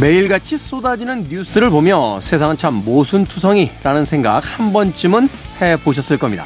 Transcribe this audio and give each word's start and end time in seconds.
매일같이 0.00 0.58
쏟아지는 0.58 1.26
뉴스들을 1.28 1.70
보며 1.70 2.18
세상은 2.20 2.56
참 2.56 2.82
모순투성이라는 2.84 4.04
생각 4.04 4.40
한 4.40 4.72
번쯤은 4.72 5.28
해보셨을 5.60 6.18
겁니다. 6.18 6.44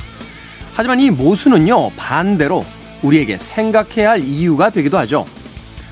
하지만 0.74 1.00
이 1.00 1.10
모순은요, 1.10 1.90
반대로 1.96 2.64
우리에게 3.02 3.38
생각해야 3.38 4.10
할 4.10 4.20
이유가 4.20 4.70
되기도 4.70 4.98
하죠. 4.98 5.24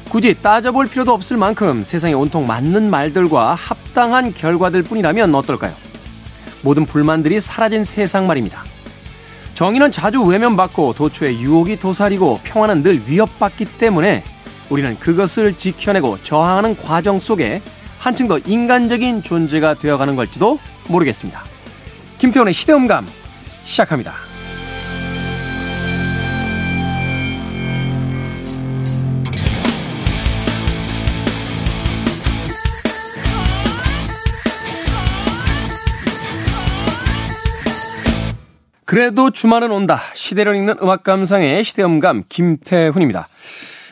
굳이 0.08 0.34
따져볼 0.34 0.86
필요도 0.86 1.12
없을 1.12 1.36
만큼 1.36 1.82
세상에 1.82 2.14
온통 2.14 2.46
맞는 2.46 2.90
말들과 2.90 3.54
합당한 3.54 4.34
결과들 4.34 4.82
뿐이라면 4.82 5.34
어떨까요? 5.34 5.74
모든 6.62 6.84
불만들이 6.84 7.40
사라진 7.40 7.84
세상 7.84 8.26
말입니다. 8.26 8.64
정의는 9.54 9.90
자주 9.90 10.22
외면받고 10.22 10.92
도처에 10.92 11.38
유혹이 11.38 11.78
도사리고 11.78 12.40
평화는 12.44 12.82
늘 12.82 13.00
위협받기 13.06 13.64
때문에 13.78 14.22
우리는 14.70 14.98
그것을 14.98 15.56
지켜내고 15.56 16.22
저항하는 16.22 16.76
과정 16.76 17.20
속에 17.20 17.62
한층 17.98 18.28
더 18.28 18.38
인간적인 18.38 19.22
존재가 19.22 19.74
되어가는 19.74 20.16
걸지도 20.16 20.58
모르겠습니다. 20.88 21.42
김태원의 22.18 22.54
시대음감 22.54 23.06
시작합니다. 23.64 24.14
그래도 38.86 39.30
주말은 39.30 39.72
온다. 39.72 39.98
시대를 40.14 40.54
읽는 40.54 40.76
음악 40.80 41.02
감상의 41.02 41.64
시대음감 41.64 42.22
김태훈입니다. 42.28 43.28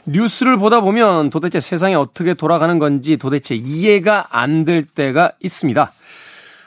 뉴스를 0.06 0.58
보다 0.58 0.80
보면 0.80 1.30
도대체 1.30 1.60
세상이 1.60 1.94
어떻게 1.94 2.34
돌아가는 2.34 2.78
건지 2.78 3.16
도대체 3.16 3.55
이해가 3.55 4.28
안 4.30 4.64
될 4.64 4.84
때가 4.84 5.33
있습니다. 5.42 5.92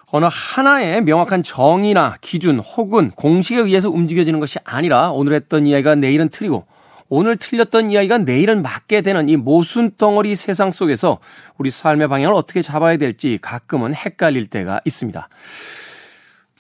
어느 0.08 0.26
하나의 0.30 1.04
명확한 1.04 1.44
정의나 1.44 2.18
기준 2.22 2.60
혹은 2.60 3.12
공식에 3.12 3.60
의해서 3.60 3.90
움직여지는 3.90 4.40
것이 4.40 4.60
아니라 4.64 5.12
오늘 5.12 5.34
했던 5.34 5.66
이야기가 5.66 5.96
내일은 5.96 6.30
틀리고 6.30 6.66
오늘 7.10 7.38
틀렸던 7.38 7.92
이야기가 7.92 8.20
내일은 8.20 8.62
맞게 8.62 9.02
되는 9.02 9.30
이 9.30 9.38
모순 9.38 9.92
덩어리 9.98 10.36
세상 10.36 10.72
속에서 10.72 11.20
우리 11.58 11.70
삶의 11.70 12.08
방향을 12.08 12.36
어떻게 12.36 12.62
잡아야 12.62 12.98
될지 12.98 13.40
가끔은 13.42 13.96
헷갈릴 13.96 14.48
때가 14.48 14.82
있습니다. 14.86 15.28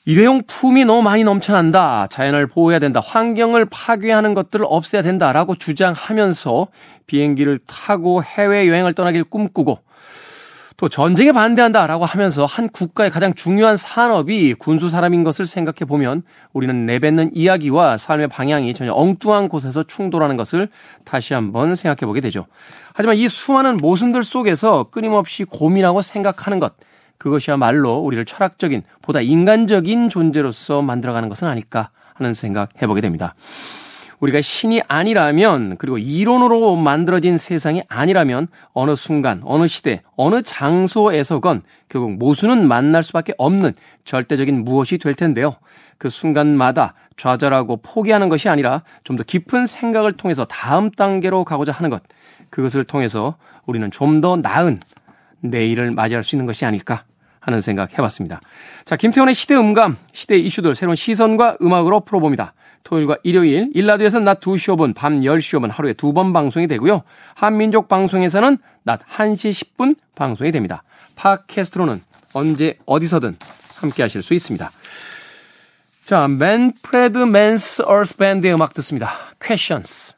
일회용 0.07 0.41
품이 0.47 0.85
너무 0.85 1.01
많이 1.01 1.25
넘쳐난다. 1.25 2.07
자연을 2.09 2.47
보호해야 2.47 2.79
된다. 2.79 3.01
환경을 3.03 3.65
파괴하는 3.65 4.35
것들을 4.35 4.65
없애야 4.69 5.01
된다라고 5.01 5.55
주장하면서 5.55 6.67
비행기를 7.07 7.59
타고 7.67 8.23
해외 8.23 8.69
여행을 8.69 8.93
떠나길 8.93 9.25
꿈꾸고 9.25 9.79
또 10.77 10.87
전쟁에 10.87 11.33
반대한다라고 11.33 12.05
하면서 12.05 12.45
한 12.45 12.69
국가의 12.69 13.11
가장 13.11 13.33
중요한 13.33 13.75
산업이 13.75 14.53
군수 14.53 14.87
사람인 14.87 15.25
것을 15.25 15.45
생각해 15.45 15.79
보면 15.85 16.23
우리는 16.53 16.85
내뱉는 16.85 17.31
이야기와 17.33 17.97
삶의 17.97 18.29
방향이 18.29 18.73
전혀 18.73 18.93
엉뚱한 18.93 19.49
곳에서 19.49 19.83
충돌하는 19.83 20.37
것을 20.37 20.69
다시 21.03 21.33
한번 21.33 21.75
생각해 21.75 22.07
보게 22.07 22.21
되죠. 22.21 22.45
하지만 22.93 23.17
이 23.17 23.27
수많은 23.27 23.75
모순들 23.75 24.23
속에서 24.23 24.85
끊임없이 24.89 25.43
고민하고 25.43 26.01
생각하는 26.01 26.61
것, 26.61 26.75
그것이야말로 27.17 27.97
우리를 27.99 28.25
철학적인 28.25 28.83
보다 29.01 29.21
인간적인 29.21 30.09
존재로서 30.09 30.81
만들어가는 30.81 31.29
것은 31.29 31.47
아닐까 31.47 31.89
하는 32.13 32.33
생각 32.33 32.69
해보게 32.81 33.01
됩니다. 33.01 33.33
우리가 34.19 34.41
신이 34.41 34.81
아니라면 34.87 35.77
그리고 35.77 35.99
이론으로 35.99 36.75
만들어진 36.75 37.37
세상이 37.37 37.83
아니라면 37.87 38.47
어느 38.73 38.95
순간 38.95 39.41
어느 39.45 39.67
시대 39.67 40.01
어느 40.15 40.41
장소에서건 40.41 41.61
결국 41.87 42.13
모순은 42.17 42.67
만날 42.67 43.03
수밖에 43.03 43.33
없는 43.37 43.73
절대적인 44.05 44.63
무엇이 44.63 44.97
될 44.97 45.13
텐데요. 45.13 45.55
그 45.99 46.09
순간마다 46.09 46.95
좌절하고 47.15 47.77
포기하는 47.77 48.29
것이 48.29 48.49
아니라 48.49 48.81
좀 49.03 49.17
더 49.17 49.23
깊은 49.23 49.67
생각을 49.67 50.13
통해서 50.13 50.45
다음 50.45 50.89
단계로 50.89 51.43
가고자 51.43 51.71
하는 51.71 51.89
것 51.91 52.01
그것을 52.49 52.83
통해서 52.85 53.35
우리는 53.67 53.91
좀 53.91 54.21
더 54.21 54.35
나은 54.35 54.79
내일을 55.41 55.91
맞이할 55.91 56.23
수 56.23 56.35
있는 56.35 56.45
것이 56.45 56.65
아닐까 56.65 57.03
하는 57.39 57.61
생각 57.61 57.93
해봤습니다. 57.93 58.41
자, 58.85 58.95
김태훈의 58.95 59.33
시대 59.33 59.55
음감, 59.55 59.97
시대 60.11 60.37
이슈들 60.37 60.75
새로운 60.75 60.95
시선과 60.95 61.57
음악으로 61.61 62.01
풀어봅니다. 62.01 62.53
토요일과 62.83 63.17
일요일, 63.23 63.69
일라드에서는 63.73 64.23
낮 64.25 64.39
2시 64.39 64.75
5분, 64.75 64.95
밤 64.95 65.19
10시 65.19 65.59
5분 65.59 65.71
하루에 65.71 65.93
두 65.93 66.13
번 66.13 66.33
방송이 66.33 66.67
되고요. 66.67 67.03
한민족 67.35 67.87
방송에서는 67.87 68.57
낮 68.83 69.01
1시 69.07 69.75
10분 69.77 69.95
방송이 70.15 70.51
됩니다. 70.51 70.83
팟캐스트로는 71.15 72.01
언제 72.33 72.77
어디서든 72.85 73.37
함께 73.75 74.03
하실 74.03 74.21
수 74.21 74.33
있습니다. 74.33 74.71
자, 76.03 76.27
맨 76.27 76.73
프레드 76.81 77.17
맨스 77.17 77.81
얼스 77.81 78.17
밴드의 78.17 78.53
음악 78.53 78.73
듣습니다. 78.73 79.11
Questions. 79.45 80.16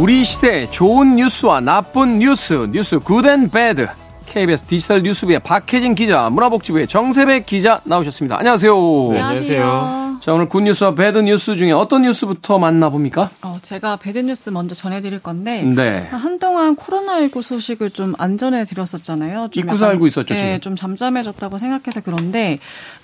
우리 0.00 0.24
시대 0.24 0.66
좋은 0.70 1.16
뉴스와 1.16 1.60
나쁜 1.60 2.20
뉴스, 2.20 2.66
뉴스 2.72 2.98
good 3.00 3.29
and 3.29 3.50
bad. 3.50 3.86
KBS 4.24 4.64
디지털 4.64 5.02
뉴스부의 5.02 5.40
박혜진 5.40 5.94
기자, 5.94 6.30
문화복지부의 6.30 6.86
정세배 6.86 7.40
기자 7.40 7.82
나오셨습니다. 7.84 8.38
안녕하세요. 8.38 8.74
네, 9.12 9.20
안녕하세요. 9.20 10.09
자, 10.20 10.34
오늘 10.34 10.50
good 10.50 10.68
news와 10.68 10.94
bad 10.94 11.21
news 11.21 11.56
중에 11.56 11.72
어떤 11.72 12.02
뉴스부터 12.02 12.58
만나봅니까? 12.58 13.30
어, 13.40 13.56
제가 13.62 13.96
bad 13.96 14.19
news 14.19 14.50
먼저 14.50 14.74
전해드릴 14.74 15.20
건데. 15.20 15.62
네. 15.62 16.06
한동안 16.10 16.76
코로나19 16.76 17.40
소식을 17.40 17.88
좀 17.90 18.14
안 18.18 18.36
전해드렸었잖아요. 18.36 19.48
좀 19.50 19.64
잊고 19.64 19.78
살고 19.78 20.06
있었죠, 20.06 20.34
네, 20.34 20.58
좀 20.58 20.76
잠잠해졌다고 20.76 21.56
생각해서 21.58 22.02
그런데, 22.04 22.58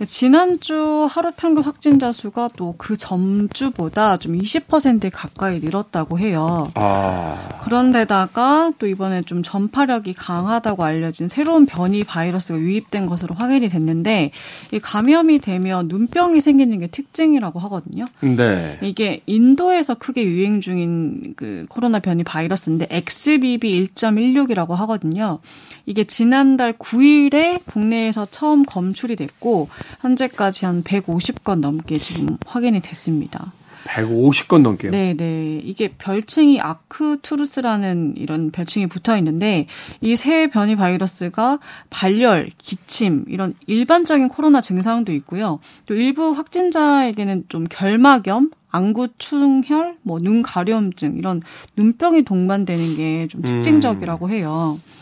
지난주 0.06 1.06
하루 1.10 1.32
평균 1.34 1.64
확진자 1.64 2.12
수가 2.12 2.48
또 2.56 2.74
그 2.76 2.98
전주보다 2.98 4.18
좀 4.18 4.38
20% 4.38 5.10
가까이 5.10 5.60
늘었다고 5.60 6.18
해요. 6.18 6.70
아. 6.74 7.48
그런데다가 7.62 8.72
또 8.78 8.86
이번에 8.86 9.22
좀 9.22 9.42
전파력이 9.42 10.12
강하다고 10.12 10.84
알려진 10.84 11.28
새로운 11.28 11.64
변이 11.64 12.04
바이러스가 12.04 12.58
유입된 12.58 13.06
것으로 13.06 13.34
확인이 13.34 13.68
됐는데, 13.68 14.32
이 14.72 14.78
감염이 14.80 15.38
되면 15.38 15.88
눈병이 15.88 16.40
생기는 16.42 16.78
게 16.78 16.88
특, 16.88 17.05
특징이라고 17.06 17.58
하거든요. 17.60 18.06
네. 18.20 18.78
이게 18.82 19.20
인도에서 19.26 19.94
크게 19.94 20.24
유행 20.24 20.60
중인 20.60 21.34
그 21.36 21.66
코로나 21.68 22.00
변이 22.00 22.24
바이러스인데 22.24 22.88
XBB 22.90 23.84
1.16이라고 23.94 24.70
하거든요. 24.70 25.38
이게 25.86 26.04
지난달 26.04 26.72
9일에 26.74 27.64
국내에서 27.66 28.26
처음 28.30 28.64
검출이 28.64 29.16
됐고 29.16 29.68
현재까지 30.00 30.66
한 30.66 30.82
150건 30.82 31.60
넘게 31.60 31.98
지금 31.98 32.36
확인이 32.46 32.80
됐습니다. 32.80 33.52
150건 33.84 34.62
넘게요. 34.62 34.90
네, 34.90 35.14
네. 35.14 35.60
이게 35.64 35.88
별칭이 35.98 36.60
아크투루스라는 36.60 38.14
이런 38.16 38.50
별칭이 38.50 38.86
붙어 38.88 39.16
있는데 39.18 39.66
이 40.00 40.16
새 40.16 40.46
변이 40.48 40.76
바이러스가 40.76 41.58
발열, 41.90 42.48
기침 42.58 43.24
이런 43.28 43.54
일반적인 43.66 44.28
코로나 44.28 44.60
증상도 44.60 45.12
있고요. 45.12 45.58
또 45.86 45.94
일부 45.94 46.32
확진자에게는 46.32 47.44
좀 47.48 47.64
결막염, 47.68 48.50
안구 48.70 49.08
충혈, 49.18 49.96
뭐 50.02 50.18
눈 50.18 50.42
가려움증 50.42 51.16
이런 51.18 51.42
눈병이 51.76 52.22
동반되는 52.24 52.96
게 52.96 53.26
좀 53.28 53.42
특징적이라고 53.42 54.30
해요. 54.30 54.78
음. 54.78 54.96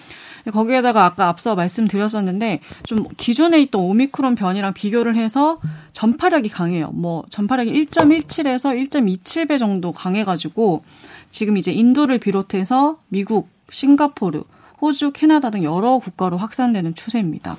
거기에다가 0.52 1.04
아까 1.04 1.28
앞서 1.28 1.54
말씀드렸었는데 1.54 2.60
좀 2.86 3.06
기존에 3.16 3.60
있던 3.62 3.80
오미크론 3.80 4.34
변이랑 4.34 4.74
비교를 4.74 5.16
해서 5.16 5.58
전파력이 5.92 6.48
강해요. 6.48 6.90
뭐 6.92 7.24
전파력이 7.30 7.72
1.17에서 7.72 8.88
1.27배 8.88 9.58
정도 9.58 9.92
강해가지고 9.92 10.84
지금 11.30 11.56
이제 11.56 11.72
인도를 11.72 12.18
비롯해서 12.18 12.98
미국, 13.08 13.48
싱가포르, 13.70 14.44
호주, 14.80 15.12
캐나다 15.12 15.50
등 15.50 15.64
여러 15.64 15.98
국가로 15.98 16.36
확산되는 16.36 16.94
추세입니다. 16.94 17.58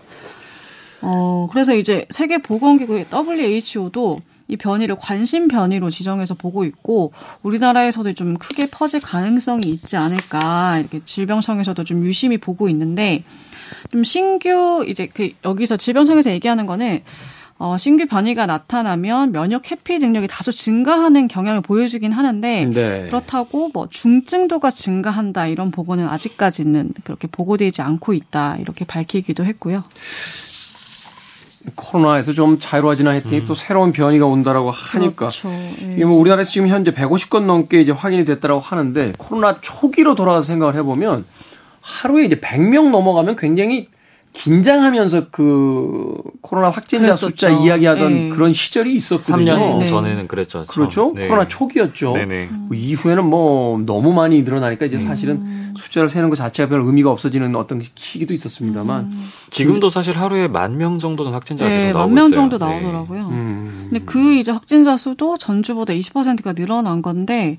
어, 1.01 1.47
그래서 1.51 1.75
이제 1.75 2.05
세계보건기구의 2.09 3.07
WHO도 3.13 4.19
이 4.47 4.57
변이를 4.57 4.95
관심 4.95 5.47
변이로 5.47 5.89
지정해서 5.89 6.35
보고 6.35 6.65
있고 6.65 7.13
우리나라에서도 7.41 8.13
좀 8.13 8.37
크게 8.37 8.67
퍼질 8.69 9.01
가능성이 9.01 9.67
있지 9.67 9.97
않을까 9.97 10.79
이렇게 10.79 11.01
질병청에서도 11.03 11.83
좀 11.83 12.05
유심히 12.05 12.37
보고 12.37 12.69
있는데 12.69 13.23
좀 13.89 14.03
신규 14.03 14.85
이제 14.87 15.07
그 15.07 15.31
여기서 15.43 15.77
질병청에서 15.77 16.29
얘기하는 16.31 16.65
거는 16.65 17.01
어, 17.57 17.77
신규 17.77 18.05
변이가 18.05 18.45
나타나면 18.45 19.31
면역 19.31 19.71
회피 19.71 19.99
능력이 19.99 20.27
다소 20.27 20.51
증가하는 20.51 21.29
경향을 21.29 21.61
보여주긴 21.61 22.11
하는데 22.11 22.65
네. 22.65 23.05
그렇다고 23.05 23.69
뭐 23.73 23.87
중증도가 23.89 24.71
증가한다 24.71 25.47
이런 25.47 25.71
보고는 25.71 26.07
아직까지는 26.07 26.91
그렇게 27.05 27.27
보고되지 27.27 27.81
않고 27.81 28.13
있다 28.13 28.57
이렇게 28.57 28.83
밝히기도 28.83 29.45
했고요. 29.45 29.83
코로나에서 31.75 32.33
좀 32.33 32.59
자유로워지나 32.59 33.11
했더니 33.11 33.39
음. 33.39 33.45
또 33.47 33.55
새로운 33.55 33.91
변이가 33.91 34.25
온다라고 34.25 34.71
하니까 34.71 35.15
그렇죠. 35.15 35.49
예. 35.49 35.93
이게 35.93 36.05
뭐 36.05 36.19
우리나라에서 36.19 36.51
지금 36.51 36.67
현재 36.67 36.91
150건 36.91 37.45
넘게 37.45 37.81
이제 37.81 37.91
확인이 37.91 38.25
됐다라고 38.25 38.59
하는데 38.59 39.13
코로나 39.17 39.59
초기로 39.59 40.15
돌아가서 40.15 40.45
생각을 40.45 40.75
해보면 40.75 41.25
하루에 41.81 42.25
이제 42.25 42.35
100명 42.39 42.91
넘어가면 42.91 43.35
굉장히 43.35 43.89
긴장하면서 44.35 45.27
그 45.31 46.15
코로나 46.41 46.69
확진자 46.69 47.05
그랬었죠. 47.05 47.29
숫자 47.29 47.49
이야기하던 47.49 48.13
네. 48.13 48.29
그런 48.29 48.53
시절이 48.53 48.93
있었거든요. 48.93 49.53
3년 49.55 49.79
네. 49.79 49.85
전에는 49.87 50.27
그랬죠. 50.27 50.63
그렇죠. 50.67 51.13
네. 51.15 51.27
코로나 51.27 51.47
초기였죠. 51.47 52.13
네네. 52.13 52.49
그 52.69 52.75
이후에는 52.75 53.25
뭐 53.25 53.79
너무 53.85 54.13
많이 54.13 54.43
늘어나니까 54.43 54.85
이제 54.85 54.99
사실은 54.99 55.37
음. 55.37 55.73
숫자를 55.77 56.09
세는 56.09 56.29
것 56.29 56.35
자체가 56.35 56.69
별 56.69 56.81
의미가 56.81 57.09
없어지는 57.11 57.55
어떤 57.55 57.81
시기도 57.81 58.33
있었습니다만 58.33 59.03
음. 59.05 59.29
지금도 59.49 59.89
사실 59.89 60.17
하루에 60.17 60.47
만 60.47 60.75
명 60.75 60.99
정도는 60.99 61.31
확진자가 61.31 61.69
네, 61.69 61.77
계속 61.87 61.97
나오고 61.97 62.09
만명 62.09 62.31
정도 62.31 62.57
네. 62.57 62.65
나오더라고요. 62.65 63.27
음. 63.29 63.87
근데 63.89 64.03
그 64.05 64.33
이제 64.35 64.51
확진자 64.51 64.97
수도 64.97 65.37
전주보다 65.37 65.93
20%가 65.93 66.51
늘어난 66.53 67.01
건데 67.01 67.57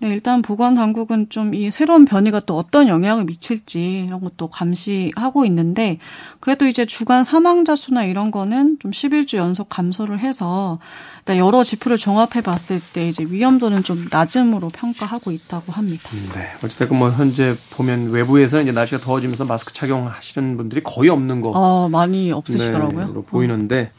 네, 0.00 0.08
일단 0.08 0.42
보건 0.42 0.74
당국은 0.74 1.28
좀 1.30 1.54
이 1.54 1.70
새로운 1.70 2.04
변이가 2.04 2.40
또 2.40 2.58
어떤 2.58 2.88
영향을 2.88 3.24
미칠지 3.24 4.04
이런 4.06 4.20
것도 4.20 4.48
감시하고 4.48 5.44
있는데 5.46 5.98
그래도 6.40 6.66
이제 6.66 6.84
주간 6.84 7.22
사망자 7.22 7.76
수나 7.76 8.04
이런 8.04 8.30
거는 8.32 8.78
좀 8.80 8.90
11주 8.90 9.36
연속 9.36 9.68
감소를 9.68 10.18
해서 10.18 10.78
일단 11.20 11.36
여러 11.36 11.62
지표를 11.62 11.96
종합해 11.96 12.40
봤을 12.42 12.80
때 12.92 13.08
이제 13.08 13.24
위험도는 13.24 13.82
좀 13.84 14.08
낮음으로 14.10 14.68
평가하고 14.70 15.30
있다고 15.30 15.70
합니다. 15.72 16.10
네. 16.34 16.48
어쨌든 16.64 16.96
뭐 16.98 17.10
현재 17.10 17.54
보면 17.74 18.08
외부에서 18.10 18.60
이제 18.60 18.72
날씨가 18.72 19.00
더워지면서 19.00 19.44
마스크 19.44 19.72
착용하시는 19.72 20.56
분들이 20.56 20.82
거의 20.82 21.08
없는 21.10 21.40
거. 21.40 21.50
어, 21.54 21.88
많이 21.88 22.32
없으시더라고요. 22.32 23.06
네, 23.14 23.20
보이는데 23.26 23.92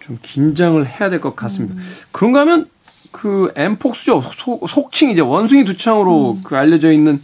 좀 0.00 0.18
긴장을 0.22 0.86
해야 0.86 1.10
될 1.10 1.20
것 1.20 1.34
같습니다. 1.34 1.74
음. 1.74 1.84
그런가 2.12 2.40
하면 2.40 2.68
그 3.14 3.52
엠폭스죠. 3.54 4.22
속, 4.32 4.68
속칭 4.68 5.10
이제 5.10 5.20
원숭이 5.20 5.64
두창으로 5.64 6.32
음. 6.32 6.40
그 6.42 6.56
알려져 6.56 6.90
있는 6.90 7.22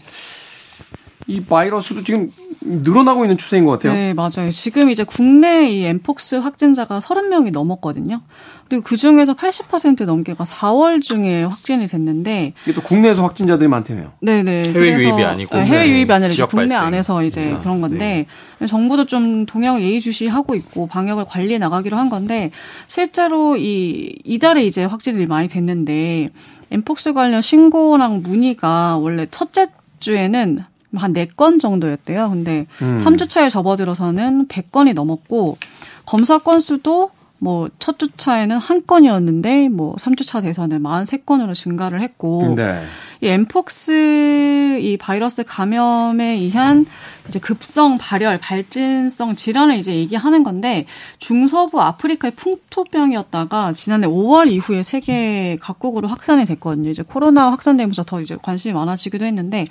이 1.27 1.43
바이러스도 1.43 2.05
지금 2.05 2.31
늘어나고 2.61 3.25
있는 3.25 3.37
추세인 3.37 3.65
것 3.65 3.73
같아요. 3.73 3.95
네, 3.95 4.15
맞아요. 4.15 4.53
지금 4.53 4.91
이제 4.91 5.03
국내 5.03 5.69
이 5.69 5.85
엠폭스 5.85 6.37
확진자가 6.37 7.01
30명이 7.01 7.51
넘었거든요. 7.51 8.21
그리고 8.70 8.84
그 8.84 8.96
중에서 8.96 9.34
80% 9.34 10.05
넘게가 10.05 10.44
4월 10.44 11.02
중에 11.02 11.43
확진이 11.43 11.88
됐는데 11.88 12.52
이게 12.62 12.72
또 12.72 12.81
국내에서 12.81 13.25
확진자들이 13.25 13.69
많다며요. 13.69 14.12
네네. 14.20 14.62
해외 14.69 14.93
유입이 14.93 15.25
아니고 15.25 15.56
네, 15.56 15.64
해외 15.64 15.88
유입이 15.88 16.12
아니라 16.12 16.31
이제 16.31 16.44
국내 16.44 16.69
발생. 16.69 16.87
안에서 16.87 17.25
이제 17.25 17.52
아, 17.52 17.58
그런 17.58 17.81
건데 17.81 18.26
네. 18.61 18.67
정부도 18.69 19.06
좀 19.06 19.44
동향을 19.44 19.82
예의주시하고 19.82 20.55
있고 20.55 20.87
방역을 20.87 21.25
관리해 21.25 21.58
나가기로 21.58 21.96
한 21.96 22.08
건데 22.08 22.52
실제로 22.87 23.56
이 23.56 24.17
이달에 24.25 24.64
이제 24.64 24.84
확진이 24.84 25.26
많이 25.26 25.49
됐는데 25.49 26.28
엠폭스 26.70 27.12
관련 27.12 27.43
신고랑 27.43 28.22
문의가 28.22 28.99
원래 28.99 29.26
첫째 29.32 29.67
주에는 29.99 30.62
한 30.94 31.12
4건 31.12 31.58
정도였대요. 31.58 32.31
근데 32.31 32.67
음. 32.82 33.02
3주차에 33.05 33.50
접어들어서는 33.50 34.46
100건이 34.46 34.94
넘었고 34.94 35.58
검사 36.06 36.38
건수도 36.38 37.11
뭐 37.41 37.69
첫 37.91 37.99
주차에는 37.99 38.57
한 38.59 38.87
건이었는데 38.87 39.69
뭐 39.71 39.97
3주차 39.97 40.43
돼서는 40.43 40.83
43건으로 40.83 41.55
증가를 41.55 42.01
했고 42.01 42.55
네. 42.55 42.85
이 43.21 43.27
엠폭스 43.27 44.79
이 44.81 44.97
바이러스 44.97 45.43
감염에 45.45 46.25
의한 46.35 46.87
이제 47.29 47.39
급성 47.39 47.99
발열 47.99 48.39
발진성 48.39 49.35
질환을 49.35 49.77
이제 49.79 49.95
얘기하는 49.95 50.43
건데 50.43 50.87
중서부 51.19 51.81
아프리카의 51.81 52.33
풍토병이었다가 52.37 53.73
지난해 53.73 54.07
5월 54.07 54.51
이후에 54.51 54.83
세계 54.83 55.59
각국으로 55.61 56.09
확산이 56.09 56.45
됐거든요. 56.45 56.91
이제 56.91 57.03
코로나 57.03 57.51
확산되면서 57.51 58.05
더 58.05 58.21
이제 58.21 58.37
관심이 58.41 58.73
많아지기도 58.75 59.25
했는데 59.25 59.65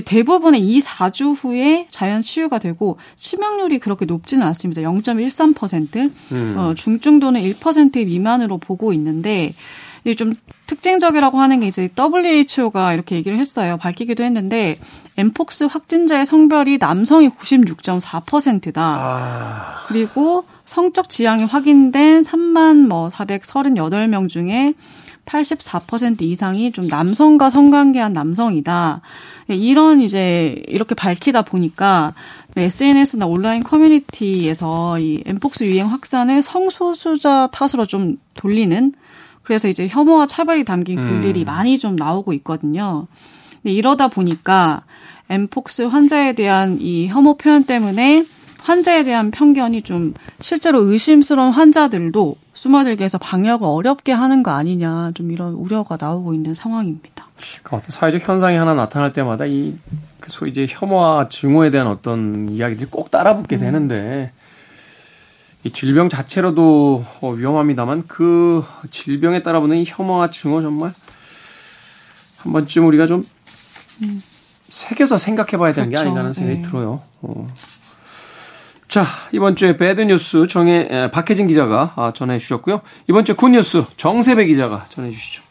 대부분의 0.00 0.60
2, 0.60 0.80
4주 0.80 1.34
후에 1.36 1.86
자연 1.90 2.22
치유가 2.22 2.58
되고 2.58 2.98
치명률이 3.16 3.78
그렇게 3.78 4.04
높지는 4.04 4.46
않습니다. 4.48 4.82
0.13%, 4.82 6.12
음. 6.32 6.54
어, 6.58 6.74
중증도는 6.74 7.40
1% 7.42 8.06
미만으로 8.06 8.58
보고 8.58 8.92
있는데 8.92 9.54
이게 10.04 10.14
좀 10.14 10.34
특징적이라고 10.66 11.38
하는 11.38 11.60
게 11.60 11.66
이제 11.66 11.88
WHO가 11.98 12.92
이렇게 12.92 13.16
얘기를 13.16 13.38
했어요. 13.38 13.78
밝히기도 13.78 14.22
했는데 14.22 14.76
엠폭스 15.16 15.64
확진자의 15.64 16.26
성별이 16.26 16.78
남성이 16.78 17.30
96.4%다. 17.30 18.82
아... 18.82 19.84
그리고 19.88 20.44
성적 20.66 21.08
지향이 21.08 21.44
확인된 21.44 22.22
3만 22.22 22.86
뭐 22.86 23.08
438명 23.08 24.28
중에 24.28 24.74
84% 25.24 26.22
이상이 26.22 26.72
좀 26.72 26.86
남성과 26.86 27.50
성관계한 27.50 28.12
남성이다. 28.12 29.00
이런 29.48 30.00
이제 30.00 30.62
이렇게 30.68 30.94
밝히다 30.94 31.42
보니까 31.42 32.14
SNS나 32.56 33.26
온라인 33.26 33.62
커뮤니티에서 33.62 34.98
이 34.98 35.22
엠폭스 35.26 35.64
유행 35.64 35.90
확산을 35.90 36.42
성소수자 36.42 37.48
탓으로 37.52 37.86
좀 37.86 38.16
돌리는 38.34 38.92
그래서 39.42 39.68
이제 39.68 39.86
혐오와 39.88 40.26
차별이 40.26 40.64
담긴 40.64 40.98
글들이 40.98 41.40
음. 41.40 41.44
많이 41.44 41.78
좀 41.78 41.96
나오고 41.96 42.32
있거든요. 42.34 43.06
근데 43.62 43.72
이러다 43.72 44.08
보니까 44.08 44.84
엠폭스 45.28 45.82
환자에 45.82 46.32
대한 46.34 46.78
이 46.80 47.06
혐오 47.08 47.36
표현 47.36 47.64
때문에 47.64 48.24
환자에 48.64 49.04
대한 49.04 49.30
편견이 49.30 49.82
좀 49.82 50.14
실제로 50.40 50.80
의심스러운 50.80 51.52
환자들도 51.52 52.36
숨어들게 52.54 53.04
해서 53.04 53.18
방역을 53.18 53.66
어렵게 53.66 54.12
하는 54.12 54.42
거 54.42 54.52
아니냐 54.52 55.12
좀 55.12 55.30
이런 55.30 55.52
우려가 55.52 55.98
나오고 56.00 56.32
있는 56.32 56.54
상황입니다. 56.54 57.28
그러니까 57.36 57.76
어떤 57.76 57.90
사회적 57.90 58.26
현상이 58.26 58.56
하나 58.56 58.72
나타날 58.72 59.12
때마다 59.12 59.44
이그 59.44 60.28
소위 60.28 60.50
이제 60.50 60.66
혐오와 60.66 61.28
증오에 61.28 61.70
대한 61.70 61.88
어떤 61.88 62.48
이야기들이 62.48 62.88
꼭 62.90 63.10
따라붙게 63.10 63.56
음. 63.56 63.60
되는데 63.60 64.32
이 65.64 65.70
질병 65.70 66.08
자체로도 66.08 67.04
어, 67.20 67.30
위험합니다만 67.32 68.04
그 68.06 68.64
질병에 68.90 69.42
따라붙는 69.42 69.76
이 69.76 69.84
혐오와 69.86 70.30
증오 70.30 70.62
정말 70.62 70.94
한 72.38 72.52
번쯤 72.54 72.86
우리가 72.86 73.06
좀 73.06 73.26
음. 74.02 74.22
새겨서 74.70 75.18
생각해 75.18 75.58
봐야 75.58 75.74
되는 75.74 75.90
그렇죠. 75.90 75.90
게 75.90 76.00
아닌가 76.00 76.20
하는 76.20 76.32
생각이 76.32 76.62
네. 76.62 76.62
들어요. 76.62 77.02
어. 77.20 77.46
자, 78.94 79.04
이번 79.32 79.56
주에 79.56 79.76
배드뉴스 79.76 80.46
정혜, 80.46 81.10
박혜진 81.10 81.48
기자가 81.48 81.94
아, 81.96 82.12
전해 82.14 82.38
주셨고요. 82.38 82.80
이번 83.08 83.24
주 83.24 83.34
굿뉴스 83.34 83.84
정세배 83.96 84.46
기자가 84.46 84.86
전해 84.88 85.10
주시죠. 85.10 85.42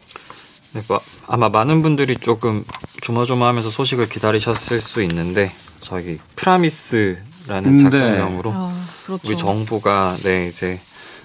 네, 0.71 0.81
뭐, 0.87 1.01
아마 1.27 1.49
많은 1.49 1.81
분들이 1.81 2.15
조금 2.15 2.63
조마조마하면서 3.01 3.69
소식을 3.69 4.07
기다리셨을 4.07 4.79
수 4.79 5.01
있는데 5.01 5.51
저기 5.81 6.19
프라미스라는 6.37 7.75
네. 7.75 7.83
작전명으로 7.83 8.49
네. 8.49 8.55
아, 8.57 8.87
그렇죠. 9.05 9.27
우리 9.27 9.37
정부가 9.37 10.15
네 10.23 10.47
이제 10.47 10.79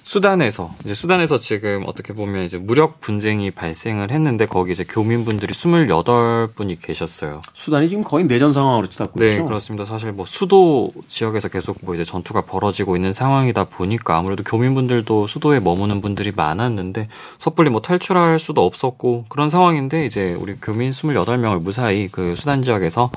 수단에서 0.08 0.70
이제 0.86 0.94
수단에서 0.94 1.36
지금 1.36 1.84
어떻게 1.84 2.14
보면 2.14 2.46
이제 2.46 2.56
무력 2.56 2.98
분쟁이 3.02 3.50
발생을 3.50 4.10
했는데 4.10 4.46
거기 4.46 4.72
이제 4.72 4.82
교민분들이 4.82 5.52
28분이 5.52 6.78
계셨어요. 6.80 7.42
수단이 7.52 7.90
지금 7.90 8.02
거의 8.02 8.24
내전 8.24 8.54
상황으로 8.54 8.88
치닫고 8.88 9.20
네, 9.20 9.32
있죠. 9.32 9.42
네, 9.42 9.44
그렇습니다. 9.44 9.84
사실 9.84 10.12
뭐 10.12 10.24
수도 10.24 10.94
지역에서 11.08 11.48
계속 11.48 11.76
뭐 11.82 11.94
이제 11.94 12.04
전투가 12.04 12.46
벌어지고 12.46 12.96
있는 12.96 13.12
상황이다 13.12 13.64
보니까 13.64 14.16
아무래도 14.16 14.42
교민분들도 14.44 15.26
수도에 15.26 15.60
머무는 15.60 16.00
분들이 16.00 16.32
많았는데 16.34 17.08
섣불리 17.36 17.68
뭐 17.68 17.82
탈출할 17.82 18.38
수도 18.38 18.64
없었고 18.64 19.26
그런 19.28 19.50
상황인데 19.50 20.06
이제 20.06 20.34
우리 20.40 20.54
교민 20.54 20.90
28명을 20.90 21.60
무사히 21.60 22.08
그 22.10 22.34
수단 22.34 22.62
지역에서 22.62 23.10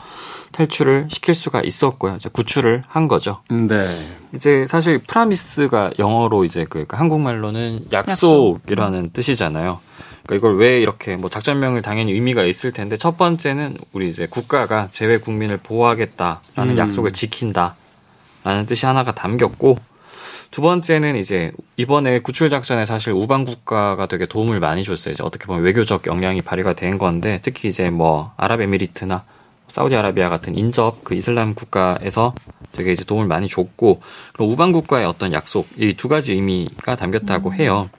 탈출을 0.51 1.07
시킬 1.09 1.33
수가 1.33 1.61
있었고요. 1.61 2.15
이제 2.15 2.29
구출을 2.31 2.83
한 2.87 3.07
거죠. 3.07 3.41
네. 3.49 4.05
이제 4.35 4.65
사실 4.67 4.99
프라미스가 4.99 5.91
영어로 5.99 6.43
이제 6.43 6.63
그 6.63 6.69
그러니까 6.69 6.99
한국말로는 6.99 7.87
약속이라는 7.91 8.99
약속. 8.99 9.13
뜻이잖아요. 9.13 9.79
그러니까 10.25 10.35
이걸 10.35 10.57
왜 10.57 10.79
이렇게 10.79 11.15
뭐 11.15 11.29
작전명을 11.29 11.81
당연히 11.81 12.11
의미가 12.13 12.43
있을 12.43 12.71
텐데 12.71 12.95
첫 12.97 13.17
번째는 13.17 13.77
우리 13.93 14.09
이제 14.09 14.27
국가가 14.27 14.87
제외 14.91 15.17
국민을 15.17 15.57
보호하겠다라는 15.57 16.73
음. 16.73 16.77
약속을 16.77 17.11
지킨다라는 17.11 18.65
뜻이 18.67 18.85
하나가 18.85 19.13
담겼고 19.13 19.77
두 20.51 20.61
번째는 20.61 21.15
이제 21.15 21.51
이번에 21.77 22.19
구출 22.19 22.49
작전에 22.49 22.85
사실 22.85 23.13
우방 23.13 23.45
국가가 23.45 24.05
되게 24.05 24.25
도움을 24.25 24.59
많이 24.59 24.83
줬어요. 24.83 25.13
이제 25.13 25.23
어떻게 25.23 25.45
보면 25.45 25.63
외교적 25.63 26.07
역량이 26.07 26.41
발휘가 26.41 26.73
된 26.73 26.97
건데 26.97 27.39
특히 27.41 27.69
이제 27.69 27.89
뭐 27.89 28.33
아랍에미리트나 28.35 29.23
사우디아라비아 29.71 30.29
같은 30.29 30.55
인접 30.57 31.03
그 31.03 31.15
이슬람 31.15 31.55
국가에서 31.55 32.33
되게 32.73 32.91
이제 32.91 33.03
도움을 33.05 33.27
많이 33.27 33.47
줬고 33.47 34.01
그리고 34.33 34.51
우방 34.51 34.71
국가의 34.71 35.05
어떤 35.05 35.33
약속 35.33 35.67
이 35.77 35.93
두 35.93 36.07
가지 36.07 36.33
의미가 36.33 36.95
담겼다고 36.95 37.49
음. 37.49 37.53
해요. 37.55 37.89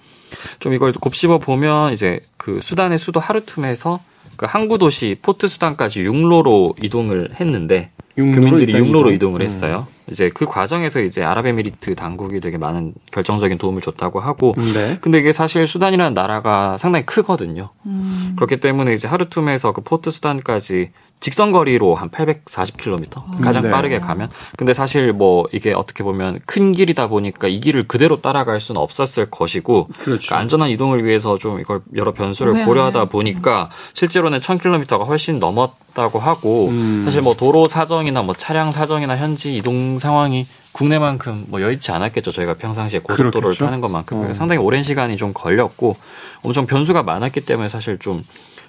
좀 0.61 0.73
이걸 0.75 0.93
곱씹어 0.93 1.39
보면 1.39 1.93
이제 1.93 2.21
그 2.37 2.61
수단의 2.61 2.99
수도 2.99 3.21
하르툼에서 3.21 4.01
그 4.37 4.47
항구 4.47 4.79
도시 4.79 5.17
포트 5.21 5.47
수단까지 5.47 6.01
육로로 6.03 6.75
이동을 6.83 7.35
했는데 7.39 7.91
교민들이 8.17 8.73
육로로 8.75 9.13
이동? 9.13 9.35
을 9.35 9.41
음. 9.41 9.47
했어요. 9.47 9.87
음. 9.89 10.11
이제 10.11 10.31
그 10.35 10.47
과정에서 10.47 11.01
이제 11.01 11.23
아랍에미리트 11.23 11.95
당국이 11.95 12.41
되게 12.41 12.59
많은 12.59 12.93
결정적인 13.13 13.59
도움을 13.59 13.81
줬다고 13.81 14.21
하고 14.21 14.55
네. 14.59 14.99
근데 15.01 15.19
이게 15.19 15.33
사실 15.33 15.67
수단이라는 15.67 16.13
나라가 16.13 16.77
상당히 16.77 17.07
크거든요. 17.07 17.71
음. 17.87 18.33
그렇기 18.37 18.59
때문에 18.59 18.93
이제 18.95 19.07
하르툼에서 19.09 19.73
그 19.73 19.81
포트 19.81 20.11
수단까지 20.11 20.91
직선 21.23 21.53
거리로 21.53 21.95
한 21.95 22.11
840km 22.11 23.41
가장 23.41 23.63
네. 23.63 23.71
빠르게 23.71 24.01
가면 24.01 24.29
근데 24.57 24.75
사실 24.75 25.13
뭐 25.13 25.47
이게 25.53 25.73
어떻게 25.73 26.03
보면 26.03 26.41
큰 26.47 26.73
길이다 26.73 27.07
보니까 27.07 27.47
이 27.47 27.61
길을 27.61 27.87
그대로 27.87 28.21
따라갈 28.21 28.59
수는 28.59 28.81
없었을 28.81 29.31
것이고 29.31 29.87
그렇죠. 29.87 30.03
그러니까 30.03 30.39
안전한 30.39 30.71
이동을 30.71 31.05
위해서 31.05 31.39
좀 31.39 31.61
이걸 31.61 31.81
여러 31.95 32.11
변수를 32.11 32.55
네. 32.55 32.65
고려하다 32.65 33.05
보니까 33.05 33.71
실제로는 33.95 34.41
1000km가 34.41 35.07
훨씬 35.07 35.39
넘었다고 35.39 36.19
하고 36.19 36.69
음. 36.71 37.03
사실 37.05 37.23
뭐 37.23 37.35
도로 37.35 37.69
사정이나 37.69 38.23
뭐 38.23 38.35
차량 38.35 38.73
사정이나 38.73 39.17
현지 39.17 39.57
이동 39.57 39.99
상황이 39.99 40.45
국내만큼 40.73 41.45
뭐 41.47 41.63
여의치 41.63 41.93
않았겠죠. 41.93 42.33
저희가 42.33 42.55
평상시에 42.55 42.99
고속도로를 42.99 43.41
그렇겠죠. 43.41 43.65
타는 43.67 43.81
것만큼 43.81 44.31
어. 44.31 44.35
상당히 44.35 44.61
오랜 44.61 44.83
시간이 44.83 45.17
좀 45.17 45.33
걸렸고 45.33 45.95
엄청 46.43 46.67
변수가 46.67 47.05
많았기 47.05 47.43
때문에 47.43 47.69
사실 47.69 47.99
좀 47.99 48.25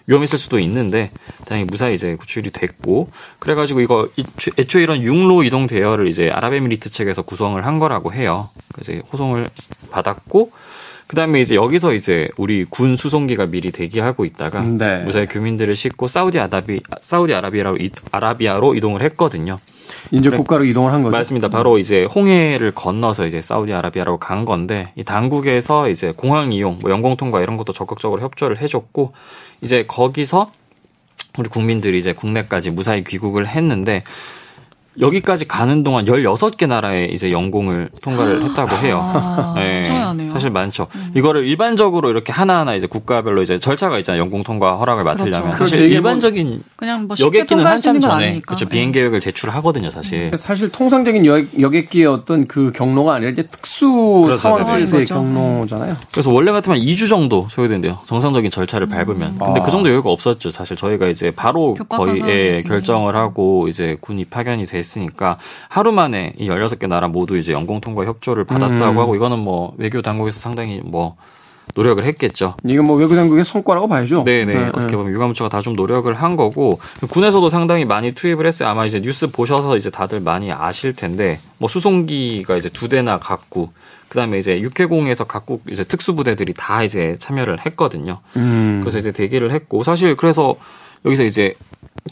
위험했을 0.08 0.38
수도 0.38 0.60
있는데 0.60 1.12
다행히 1.46 1.66
무사히 1.70 1.94
이제 1.94 2.16
구출이 2.16 2.52
됐고 2.52 3.10
그래가지고 3.40 3.80
이거 3.82 4.08
애초- 4.20 4.52
애초에 4.58 4.84
이런 4.84 5.02
육로 5.02 5.44
이동 5.44 5.66
대여를 5.68 6.08
이제 6.08 6.30
아랍에미리트 6.30 6.90
측에서 6.90 7.22
구성을 7.22 7.64
한 7.66 7.80
거라고 7.80 8.12
해요. 8.14 8.50
그래서 8.74 8.94
호송을 9.12 9.50
받았고 9.92 10.52
그다음에 11.08 11.42
이제 11.42 11.56
여기서 11.56 11.94
이제 11.94 12.30
우리 12.38 12.64
군 12.66 12.96
수송기가 12.96 13.46
미리 13.48 13.72
대기하고 13.72 14.26
있다가 14.26 14.64
네. 14.64 15.04
무사히 15.04 15.28
교민들을 15.28 15.76
싣고 15.76 16.08
사우디 16.08 16.40
아라비 16.40 16.82
사우디 17.02 17.34
아라비아로 17.34 17.78
이- 17.78 17.92
아라비아로 18.12 18.76
이동을 18.76 19.02
했거든요. 19.04 19.60
이제 20.12 20.30
그래. 20.30 20.38
국가로 20.38 20.64
이동을 20.66 20.92
한 20.92 21.04
거죠. 21.04 21.16
맞습니다. 21.16 21.50
바로 21.50 21.78
이제 21.78 22.06
홍해를 22.06 22.72
건너서 22.72 23.28
이제 23.28 23.42
사우디아라비아로 23.42 24.18
간 24.18 24.44
건데 24.46 24.92
이 24.96 25.04
당국에서 25.04 25.90
이제 25.90 26.14
공항 26.16 26.52
이용, 26.52 26.80
뭐 26.82 26.90
영공 26.90 27.16
통과 27.18 27.42
이런 27.42 27.58
것도 27.58 27.74
적극적으로 27.74 28.22
협조를 28.22 28.60
해줬고 28.62 29.14
이제 29.64 29.86
거기서 29.88 30.52
우리 31.38 31.50
국민들이 31.50 31.98
이제 31.98 32.14
국내까지 32.14 32.70
무사히 32.70 33.04
귀국을 33.04 33.48
했는데 33.48 34.04
여기까지 35.00 35.48
가는 35.48 35.84
동안 35.84 36.06
16개 36.06 36.68
나라에 36.68 37.06
이제 37.06 37.32
영공을 37.32 37.90
통과를 38.02 38.44
했다고 38.44 38.76
해요. 38.78 39.00
아, 39.02 39.54
네. 39.58 40.30
사실 40.32 40.50
많죠. 40.50 40.88
이거를 41.16 41.46
일반적으로 41.46 42.10
이렇게 42.10 42.32
하나하나 42.32 42.76
이제 42.76 42.88
국가별로 42.88 43.42
이제 43.42 43.60
절차가 43.60 43.98
있잖아요. 44.00 44.22
영공 44.22 44.44
통과 44.44 44.76
허락을 44.76 45.04
맡으려면 45.04 45.42
그렇죠. 45.42 45.58
사실 45.58 45.78
그렇죠. 45.78 45.86
이게 45.86 46.00
뭐 46.00 46.10
일반적인 46.12 46.64
그냥 46.76 47.08
뭐 47.08 47.16
여객기는 47.20 47.66
한참 47.66 48.00
전에 48.00 48.26
아니니까. 48.26 48.46
그렇죠. 48.46 48.66
네. 48.66 48.72
비행 48.72 48.92
계획을 48.92 49.20
제출하거든요, 49.20 49.90
사실. 49.90 50.32
사실 50.36 50.70
통상적인 50.70 51.26
여, 51.26 51.44
여객기의 51.60 52.06
어떤 52.08 52.48
그 52.48 52.72
경로가 52.72 53.16
아니라 53.16 53.32
이제 53.32 53.44
특수 53.44 54.24
그렇죠, 54.26 54.40
상황에서의 54.40 55.06
그렇죠. 55.06 55.16
경로잖아요. 55.16 55.98
그래서 56.12 56.32
원래 56.32 56.52
같으면 56.52 56.80
2주 56.80 57.10
정도 57.10 57.48
소요된대요. 57.50 58.00
정상적인 58.06 58.52
절차를 58.52 58.88
밟으면. 58.88 59.38
근데 59.40 59.60
아. 59.60 59.64
그 59.64 59.72
정도 59.72 59.90
여유가 59.90 60.10
없었죠. 60.10 60.52
사실 60.52 60.78
저희가 60.78 61.08
이제 61.08 61.32
바로 61.32 61.76
거의 61.90 62.22
예. 62.28 62.62
결정을 62.66 63.16
하고 63.16 63.68
이제 63.68 63.98
군이 64.02 64.26
파견이 64.26 64.66
됐으니까 64.84 65.38
하루 65.70 65.92
만에 65.92 66.34
이 66.38 66.48
16개 66.50 66.88
나라 66.88 67.08
모두 67.08 67.38
이제 67.38 67.54
영공 67.54 67.82
통과 67.82 68.06
협조를 68.06 68.44
받았다고 68.44 68.92
음. 68.92 68.98
하고 69.00 69.16
이거는 69.16 69.40
뭐 69.40 69.74
외교 69.78 70.02
당국에서 70.02 70.40
상당히 70.40 70.82
뭐 70.84 71.16
노력을 71.76 72.04
했겠죠. 72.04 72.56
이건 72.68 72.86
뭐 72.86 72.98
외교 72.98 73.16
당국의 73.16 73.46
성과라고 73.46 73.88
봐야죠. 73.88 74.24
네네. 74.26 74.54
네, 74.54 74.66
어떻게 74.74 74.92
네. 74.92 74.96
보면 74.98 75.14
유감처가 75.14 75.50
다 75.50 75.64
좀 75.64 75.74
노력을 75.76 76.14
한 76.14 76.36
거고 76.36 76.78
군에서도 77.10 77.48
상당히 77.48 77.86
많이 77.86 78.12
투입을 78.12 78.46
했어요. 78.46 78.68
아마 78.68 78.86
이제 78.86 79.00
뉴스 79.00 79.32
보셔서 79.32 79.78
이제 79.78 79.90
다들 79.90 80.20
많이 80.20 80.52
아실 80.52 80.94
텐데 80.94 81.40
뭐 81.58 81.70
수송기가 81.70 82.58
이제 82.58 82.68
두 82.68 82.90
대나 82.90 83.18
갖고 83.18 83.72
그다음에 84.10 84.38
이제 84.38 84.60
육해공에서 84.60 85.24
각국 85.24 85.64
이제 85.72 85.86
특수부대들이 85.86 86.54
다 86.54 86.84
이제 86.84 87.16
참여를 87.18 87.66
했거든요. 87.66 88.20
음. 88.36 88.82
그래서 88.82 89.00
이제 89.00 89.14
대기를 89.14 89.52
했고 89.52 89.84
사실 89.84 90.18
그래서 90.18 90.58
여기서 91.06 91.24
이제 91.24 91.56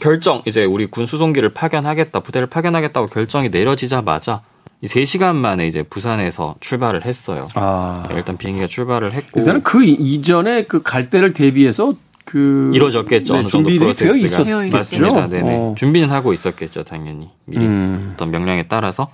결정 0.00 0.42
이제 0.46 0.64
우리 0.64 0.86
군 0.86 1.06
수송기를 1.06 1.50
파견하겠다 1.54 2.20
부대를 2.20 2.48
파견하겠다고 2.48 3.08
결정이 3.08 3.50
내려지자마자 3.50 4.42
이 4.80 4.86
3시간 4.86 5.34
만에 5.36 5.66
이제 5.66 5.82
부산에서 5.84 6.56
출발을 6.60 7.04
했어요. 7.04 7.48
아. 7.54 8.02
네, 8.08 8.16
일단 8.16 8.36
비행기가 8.36 8.66
출발을 8.66 9.12
했고 9.12 9.40
일단은 9.40 9.62
그 9.62 9.84
이- 9.84 9.92
이전에 9.92 10.64
그 10.64 10.82
갈 10.82 11.08
때를 11.08 11.32
대비해서 11.32 11.94
그 12.24 12.70
이루어졌겠죠. 12.74 13.34
네, 13.34 13.40
어느 13.40 13.48
정도 13.48 13.68
프로세스가. 13.68 14.44
되어 14.44 14.64
있었죠. 14.64 14.76
맞습니다. 14.78 15.28
네네. 15.28 15.54
어. 15.56 15.74
준비는 15.76 16.10
하고 16.10 16.32
있었겠죠, 16.32 16.82
당연히. 16.84 17.30
미리 17.44 17.64
음. 17.64 18.12
어떤 18.14 18.30
명령에 18.30 18.64
따라서. 18.68 19.08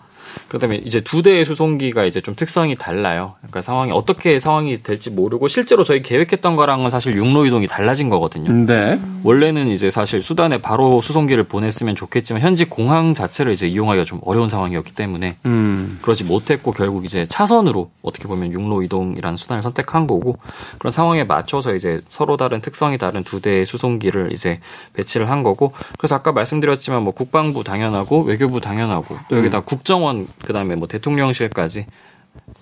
그다음에 0.48 0.76
이제 0.76 1.00
두 1.00 1.22
대의 1.22 1.44
수송기가 1.44 2.04
이제 2.04 2.20
좀 2.20 2.34
특성이 2.34 2.74
달라요. 2.74 3.34
그러니까 3.40 3.60
상황이 3.60 3.92
어떻게 3.92 4.40
상황이 4.40 4.82
될지 4.82 5.10
모르고 5.10 5.46
실제로 5.46 5.84
저희 5.84 6.00
계획했던 6.00 6.56
거랑은 6.56 6.88
사실 6.88 7.14
육로 7.16 7.44
이동이 7.44 7.66
달라진 7.66 8.08
거거든요. 8.08 8.50
네. 8.66 8.98
원래는 9.24 9.68
이제 9.68 9.90
사실 9.90 10.22
수단에 10.22 10.62
바로 10.62 11.02
수송기를 11.02 11.44
보냈으면 11.44 11.96
좋겠지만 11.96 12.40
현지 12.40 12.64
공항 12.64 13.12
자체를 13.12 13.52
이제 13.52 13.68
이용하기가 13.68 14.04
좀 14.04 14.20
어려운 14.24 14.48
상황이었기 14.48 14.94
때문에 14.94 15.36
음. 15.44 15.98
그러지 16.00 16.24
못했고 16.24 16.72
결국 16.72 17.04
이제 17.04 17.26
차선으로 17.26 17.90
어떻게 18.00 18.26
보면 18.26 18.52
육로 18.52 18.82
이동이라는 18.82 19.36
수단을 19.36 19.62
선택한 19.62 20.06
거고 20.06 20.38
그런 20.78 20.90
상황에 20.90 21.24
맞춰서 21.24 21.74
이제 21.74 22.00
서로 22.08 22.38
다른 22.38 22.62
특성이 22.62 22.96
다른 22.96 23.22
두 23.22 23.42
대의 23.42 23.66
수송기를 23.66 24.32
이제 24.32 24.60
배치를 24.94 25.28
한 25.28 25.42
거고 25.42 25.72
그래서 25.98 26.14
아까 26.14 26.32
말씀드렸지만 26.32 27.02
뭐 27.02 27.12
국방부 27.12 27.64
당연하고 27.64 28.22
외교부 28.22 28.60
당연하고 28.60 29.16
또 29.28 29.36
여기다 29.36 29.60
국정원 29.60 30.26
그다음에 30.44 30.74
뭐 30.74 30.88
대통령실까지 30.88 31.86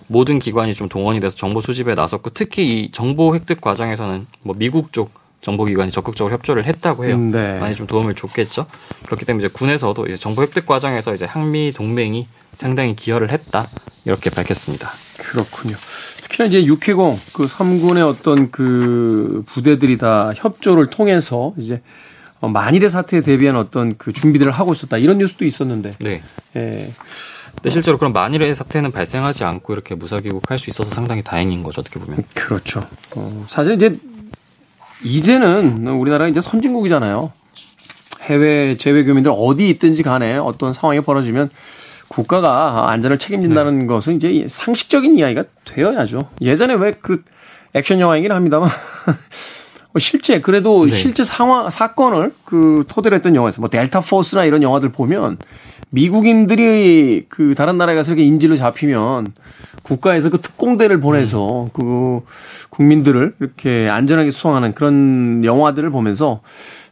모든 0.07 0.39
기관이 0.39 0.73
좀 0.73 0.89
동원이 0.89 1.19
돼서 1.19 1.35
정보 1.35 1.61
수집에 1.61 1.93
나섰고 1.93 2.31
특히 2.31 2.83
이 2.83 2.91
정보 2.91 3.35
획득 3.35 3.61
과정에서는 3.61 4.27
뭐 4.41 4.55
미국 4.57 4.93
쪽 4.93 5.11
정보기관이 5.41 5.91
적극적으로 5.91 6.33
협조를 6.33 6.65
했다고 6.65 7.05
해요. 7.05 7.15
음, 7.15 7.31
네. 7.31 7.59
많이 7.59 7.75
좀 7.75 7.87
도움을 7.87 8.15
줬겠죠. 8.15 8.65
그렇기 9.05 9.25
때문에 9.25 9.45
이제 9.45 9.53
군에서도 9.53 10.05
이제 10.07 10.17
정보 10.17 10.41
획득 10.41 10.65
과정에서 10.65 11.13
이제 11.13 11.25
한미 11.25 11.71
동맹이 11.71 12.27
상당히 12.55 12.95
기여를 12.95 13.29
했다 13.31 13.67
이렇게 14.05 14.29
밝혔습니다. 14.29 14.89
그렇군요. 15.19 15.75
특히나 16.23 16.47
이제 16.47 16.65
육해공 16.65 17.19
그 17.33 17.45
3군의 17.45 18.07
어떤 18.07 18.49
그 18.51 19.43
부대들이 19.45 19.97
다 19.97 20.33
협조를 20.35 20.87
통해서 20.89 21.53
이제 21.57 21.81
어, 22.39 22.49
만일의 22.49 22.89
사태에 22.89 23.21
대비한 23.21 23.55
어떤 23.55 23.97
그 23.97 24.13
준비들을 24.13 24.51
하고 24.51 24.73
있었다 24.73 24.97
이런 24.97 25.19
뉴스도 25.19 25.45
있었는데 25.45 25.91
네. 25.99 26.21
예. 26.55 26.91
근데 27.57 27.69
실제로 27.69 27.97
그런 27.97 28.13
만일의 28.13 28.55
사태는 28.55 28.91
발생하지 28.91 29.43
않고 29.43 29.73
이렇게 29.73 29.95
무사 29.95 30.19
귀국할 30.19 30.57
수 30.59 30.69
있어서 30.69 30.93
상당히 30.93 31.23
다행인 31.23 31.63
거죠 31.63 31.81
어떻게 31.81 31.99
보면. 31.99 32.23
그렇죠. 32.33 32.87
어, 33.15 33.45
사실 33.47 33.73
이제 33.73 33.97
이제는 35.03 35.87
우리나라가 35.87 36.27
이제 36.29 36.39
선진국이잖아요. 36.39 37.31
해외 38.21 38.77
재외 38.77 39.03
교민들 39.03 39.31
어디 39.35 39.69
있든지 39.69 40.03
간에 40.03 40.37
어떤 40.37 40.73
상황이 40.73 41.01
벌어지면 41.01 41.49
국가가 42.07 42.89
안전을 42.89 43.17
책임진다는 43.19 43.79
네. 43.79 43.85
것은 43.85 44.15
이제 44.15 44.45
상식적인 44.47 45.17
이야기가 45.17 45.43
되어야죠. 45.65 46.29
예전에 46.41 46.75
왜 46.75 46.93
그 47.01 47.23
액션 47.73 47.99
영화이긴 47.99 48.31
합니다만 48.31 48.69
뭐 49.93 49.99
실제 49.99 50.39
그래도 50.41 50.85
네. 50.85 50.91
실제 50.91 51.23
상황 51.23 51.69
사건을 51.69 52.33
그 52.45 52.83
토대로 52.87 53.15
했던 53.15 53.35
영화에서 53.35 53.61
뭐 53.61 53.69
델타 53.69 54.01
포스나 54.01 54.45
이런 54.45 54.63
영화들 54.63 54.89
보면 54.89 55.37
미국인들이 55.89 57.25
그 57.29 57.55
다른 57.55 57.77
나라에 57.77 57.95
가서 57.95 58.11
이렇게 58.11 58.25
인질로 58.25 58.57
잡히면 58.57 59.33
국가에서 59.83 60.29
그 60.29 60.41
특공대를 60.41 60.99
보내서 60.99 61.69
그 61.73 62.21
국민들을 62.69 63.35
이렇게 63.39 63.89
안전하게 63.89 64.31
수송하는 64.31 64.73
그런 64.73 65.43
영화들을 65.45 65.89
보면서 65.89 66.41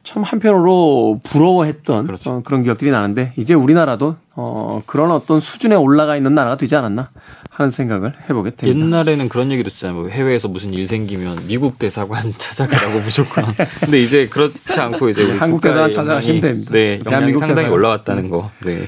참 0.04 0.24
한편으로 0.24 1.20
부러워했던 1.24 2.06
그렇죠. 2.06 2.32
어, 2.32 2.42
그런 2.46 2.64
기억들이 2.64 2.92
나는데 2.92 3.34
이제 3.38 3.54
우리나라도 3.54 4.16
어 4.36 4.84
그런 4.86 5.12
어떤 5.12 5.40
수준에 5.40 5.76
올라가 5.76 6.16
있는 6.16 6.36
나라가 6.36 6.58
되지 6.58 6.76
않았나 6.76 7.10
하는 7.56 7.70
생각을 7.70 8.14
해보게 8.30 8.52
됩니다. 8.52 8.86
옛날에는 8.86 9.30
그런 9.30 9.50
얘기도 9.50 9.70
있잖아요. 9.70 9.98
뭐 9.98 10.10
해외에서 10.10 10.50
무슨 10.50 10.74
일 10.74 10.88
생기면 10.88 11.48
미국 11.48 11.80
대사관 11.80 12.34
찾아가라고 12.38 13.00
무조건. 13.00 13.46
근데 13.80 14.02
이제 14.02 14.28
그렇지 14.28 14.78
않고 14.78 15.08
이제 15.08 15.24
우리 15.24 15.38
한국 15.38 15.62
대사관 15.62 15.90
찾아가시면 15.92 16.42
됩니다. 16.42 16.72
네, 16.74 16.90
영향이 16.92 17.04
대한민국 17.04 17.40
상당히 17.40 17.56
대사관. 17.56 17.72
올라왔다는 17.80 18.30
거. 18.30 18.52
네. 18.66 18.88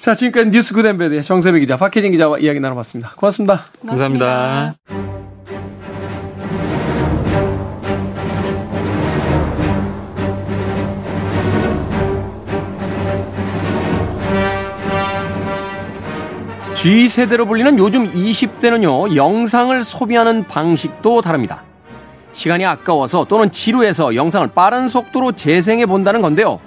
자 0.00 0.14
지금까지 0.14 0.50
뉴스 0.50 0.74
굿앤배드의 0.74 1.22
정세배 1.22 1.60
기자, 1.60 1.76
박혜진 1.76 2.12
기자와 2.12 2.38
이야기 2.38 2.60
나눠봤습니다. 2.60 3.12
고맙습니다. 3.14 3.66
감사합니다. 3.86 5.01
G세대로 16.82 17.46
불리는 17.46 17.78
요즘 17.78 18.10
20대는요, 18.10 19.14
영상을 19.14 19.84
소비하는 19.84 20.48
방식도 20.48 21.20
다릅니다. 21.20 21.62
시간이 22.32 22.66
아까워서 22.66 23.24
또는 23.28 23.52
지루해서 23.52 24.16
영상을 24.16 24.48
빠른 24.48 24.88
속도로 24.88 25.30
재생해 25.30 25.86
본다는 25.86 26.22
건데요. 26.22 26.58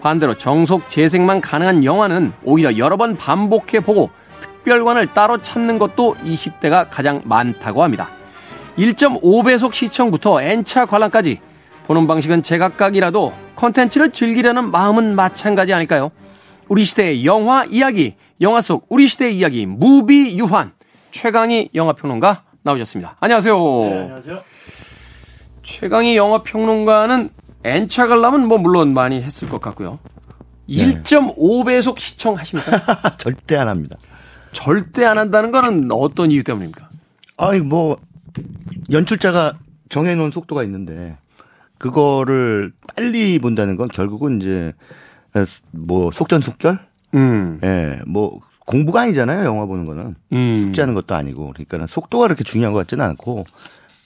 반대로 0.00 0.38
정속 0.38 0.88
재생만 0.88 1.40
가능한 1.40 1.84
영화는 1.84 2.34
오히려 2.44 2.78
여러 2.78 2.96
번 2.96 3.16
반복해 3.16 3.80
보고 3.80 4.10
특별관을 4.38 5.08
따로 5.08 5.42
찾는 5.42 5.80
것도 5.80 6.14
20대가 6.22 6.86
가장 6.88 7.22
많다고 7.24 7.82
합니다. 7.82 8.10
1.5배속 8.78 9.74
시청부터 9.74 10.40
N차 10.40 10.86
관람까지 10.86 11.40
보는 11.88 12.06
방식은 12.06 12.44
제각각이라도 12.44 13.32
콘텐츠를 13.56 14.12
즐기려는 14.12 14.70
마음은 14.70 15.16
마찬가지 15.16 15.74
아닐까요? 15.74 16.12
우리 16.74 16.84
시대의 16.84 17.24
영화 17.24 17.64
이야기, 17.66 18.16
영화 18.40 18.60
속 18.60 18.86
우리 18.88 19.06
시대의 19.06 19.38
이야기, 19.38 19.64
무비 19.64 20.36
유환, 20.36 20.72
최강희 21.12 21.70
영화평론가 21.72 22.42
나오셨습니다. 22.64 23.16
안녕하세요. 23.20 23.56
네, 23.56 24.00
안녕하세요. 24.00 24.42
최강희 25.62 26.16
영화평론가는 26.16 27.30
N차 27.62 28.08
관람은 28.08 28.48
뭐 28.48 28.58
물론 28.58 28.92
많이 28.92 29.22
했을 29.22 29.48
것 29.48 29.60
같고요. 29.60 30.00
네. 30.68 31.00
1.5배속 31.00 32.00
시청하십니까? 32.00 33.18
절대 33.18 33.54
안 33.54 33.68
합니다. 33.68 33.96
절대 34.50 35.04
안 35.04 35.16
한다는 35.16 35.52
거는 35.52 35.92
어떤 35.92 36.32
이유 36.32 36.42
때문입니까? 36.42 36.88
아니 37.36 37.60
뭐 37.60 37.98
연출자가 38.90 39.58
정해놓은 39.90 40.32
속도가 40.32 40.64
있는데 40.64 41.16
그거를 41.78 42.72
빨리 42.96 43.38
본다는 43.38 43.76
건 43.76 43.86
결국은 43.86 44.40
이제 44.40 44.72
뭐 45.72 46.10
속전속결, 46.12 46.78
음, 47.14 47.60
예, 47.62 48.00
뭐 48.06 48.40
공부가 48.66 49.02
아니잖아요. 49.02 49.44
영화 49.44 49.66
보는 49.66 49.84
거는 49.84 50.14
음. 50.32 50.62
숙제하는 50.64 50.94
것도 50.94 51.14
아니고 51.14 51.52
그러니까 51.54 51.86
속도가 51.86 52.26
그렇게 52.26 52.44
중요한 52.44 52.72
것 52.72 52.78
같지는 52.80 53.04
않고 53.04 53.44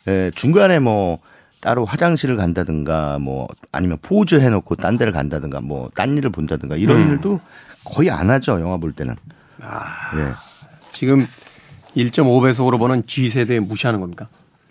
예, 0.08 0.30
중간에 0.34 0.78
뭐 0.80 1.18
따로 1.60 1.84
화장실을 1.84 2.36
간다든가 2.36 3.18
뭐 3.18 3.48
아니면 3.72 3.98
포즈 4.02 4.36
해놓고 4.36 4.76
딴 4.76 4.96
데를 4.96 5.12
간다든가 5.12 5.60
뭐 5.60 5.90
딴 5.94 6.16
일을 6.16 6.30
본다든가 6.30 6.76
이런 6.76 7.02
음. 7.02 7.08
일도 7.10 7.40
거의 7.84 8.10
안 8.10 8.30
하죠. 8.30 8.60
영화 8.60 8.76
볼 8.76 8.92
때는. 8.92 9.14
아. 9.60 10.16
예. 10.16 10.32
지금 10.92 11.26
1.5배속으로 11.96 12.78
보는 12.78 13.04
G세대 13.06 13.60
무시하는 13.60 14.00
겁니까? 14.00 14.28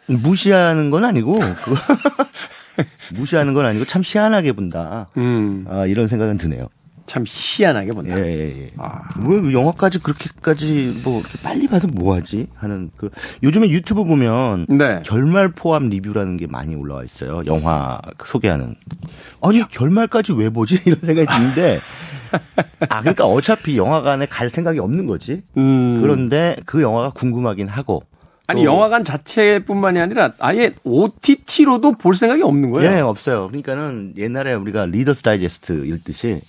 무시하는 0.08 0.90
건 0.90 1.04
아니고 1.04 1.40
무시하는 3.14 3.54
건 3.54 3.66
아니고 3.66 3.86
참 3.86 4.02
희한하게 4.06 4.54
본다. 4.54 5.08
음, 5.18 5.66
아, 5.70 5.86
이런 5.86 6.08
생각은 6.08 6.38
드네요. 6.38 6.70
참 7.08 7.24
희한하게 7.26 7.94
본다. 7.94 8.20
예, 8.20 8.26
예, 8.26 8.64
예. 8.64 8.72
아. 8.78 9.02
뭐 9.18 9.52
영화까지 9.52 10.00
그렇게까지 10.00 11.02
뭐 11.06 11.22
빨리 11.42 11.68
봐도 11.68 11.88
뭐하지 11.88 12.48
하는 12.54 12.92
그 12.98 13.10
요즘에 13.42 13.70
유튜브 13.70 14.04
보면 14.04 14.66
네. 14.68 15.02
결말 15.06 15.48
포함 15.48 15.88
리뷰라는 15.88 16.36
게 16.36 16.48
많이 16.48 16.76
올라와 16.76 17.04
있어요. 17.06 17.44
영화 17.48 18.00
소개하는. 18.26 18.76
아니 19.42 19.66
결말까지 19.68 20.34
왜 20.34 20.50
보지 20.50 20.82
이런 20.86 21.00
생각이 21.00 21.28
드는데 21.28 21.80
아 22.90 23.00
그러니까 23.00 23.26
어차피 23.26 23.78
영화관에 23.78 24.26
갈 24.26 24.50
생각이 24.50 24.80
없는 24.80 25.08
거지. 25.08 25.44
음. 25.56 26.02
그런데 26.02 26.58
그 26.66 26.82
영화가 26.82 27.12
궁금하긴 27.12 27.70
하고. 27.70 28.04
아니 28.48 28.62
또- 28.64 28.66
영화관 28.72 29.04
자체뿐만이 29.04 30.00
아니라 30.00 30.32
아예 30.40 30.74
OTT로도 30.84 31.94
볼 31.94 32.16
생각이 32.16 32.42
없는 32.42 32.72
거예요. 32.72 32.90
예, 32.92 33.00
없어요. 33.02 33.48
그러니까는 33.48 34.14
옛날에 34.18 34.54
우리가 34.54 34.86
리더스 34.86 35.22
다이제스트 35.22 35.86
읽듯이 35.86 36.42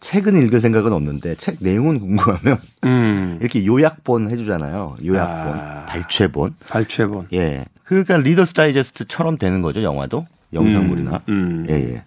책은 0.00 0.40
읽을 0.42 0.60
생각은 0.60 0.92
없는데 0.92 1.36
책 1.36 1.56
내용은 1.60 2.00
궁금하면 2.00 2.58
음. 2.84 3.38
이렇게 3.40 3.64
요약본 3.64 4.28
해주잖아요. 4.28 4.96
요약본, 5.04 5.54
아. 5.58 5.86
발췌본. 5.86 6.56
발췌본. 6.68 7.28
예. 7.32 7.64
그러니까 7.84 8.16
리더스 8.16 8.52
다이제스트처럼 8.52 9.38
되는 9.38 9.62
거죠. 9.62 9.82
영화도 9.82 10.26
영상물이나. 10.52 11.22
음, 11.28 11.34
음. 11.34 11.66
예, 11.70 11.74
예. 11.94 12.02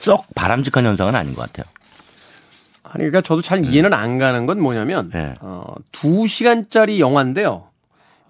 썩 0.00 0.24
바람직한 0.34 0.84
현상은 0.84 1.14
아닌 1.14 1.34
것 1.34 1.42
같아요. 1.52 1.70
아니 2.94 3.04
그러니까 3.04 3.22
저도 3.22 3.40
잘 3.40 3.64
이해는 3.64 3.94
안 3.94 4.18
가는 4.18 4.44
건 4.44 4.60
뭐냐면 4.60 5.08
네. 5.10 5.34
어, 5.40 5.64
2시간짜리 5.92 6.98
영화인데요. 6.98 7.68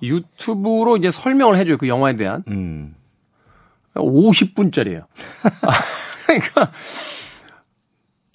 유튜브로 0.03 0.97
이제 0.97 1.11
설명을 1.11 1.57
해줘요. 1.57 1.77
그 1.79 1.89
영화에 1.89 2.15
대한. 2.15 2.45
음. 2.49 2.95
50분짜리예요. 3.95 5.05
그러니까 6.27 6.71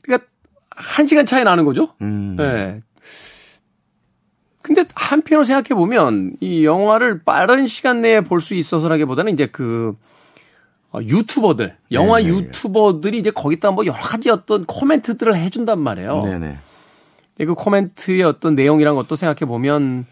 그러니까 0.02 0.28
한 0.70 1.08
시간 1.08 1.26
차이 1.26 1.44
나는 1.46 1.63
거죠. 1.66 1.94
음. 2.02 2.36
네. 2.38 2.82
근데 4.62 4.84
한편으로 4.96 5.46
생각해 5.46 5.70
보면 5.80 6.36
이 6.42 6.66
영화를 6.66 7.24
빠른 7.24 7.68
시간 7.68 8.02
내에 8.02 8.20
볼 8.20 8.42
수 8.42 8.54
있어서라기보다는 8.54 9.32
이제 9.32 9.46
그 9.46 9.96
어, 9.96 9.98
유튜버들, 11.04 11.76
영화 11.92 12.18
네, 12.18 12.24
네, 12.24 12.32
네. 12.32 12.38
유튜버들이 12.38 13.20
이제 13.20 13.32
거기다 13.32 13.72
뭐 13.72 13.86
여러 13.86 13.98
가지 13.98 14.30
어떤 14.30 14.66
코멘트들을 14.66 15.36
해준단 15.36 15.80
말이에요. 15.80 16.22
네네. 16.22 16.58
근데 17.36 17.46
그 17.46 17.54
코멘트의 17.54 18.24
어떤 18.24 18.56
내용이란 18.56 18.96
것도 18.96 19.16
생각해 19.16 19.48
보면 19.48 20.06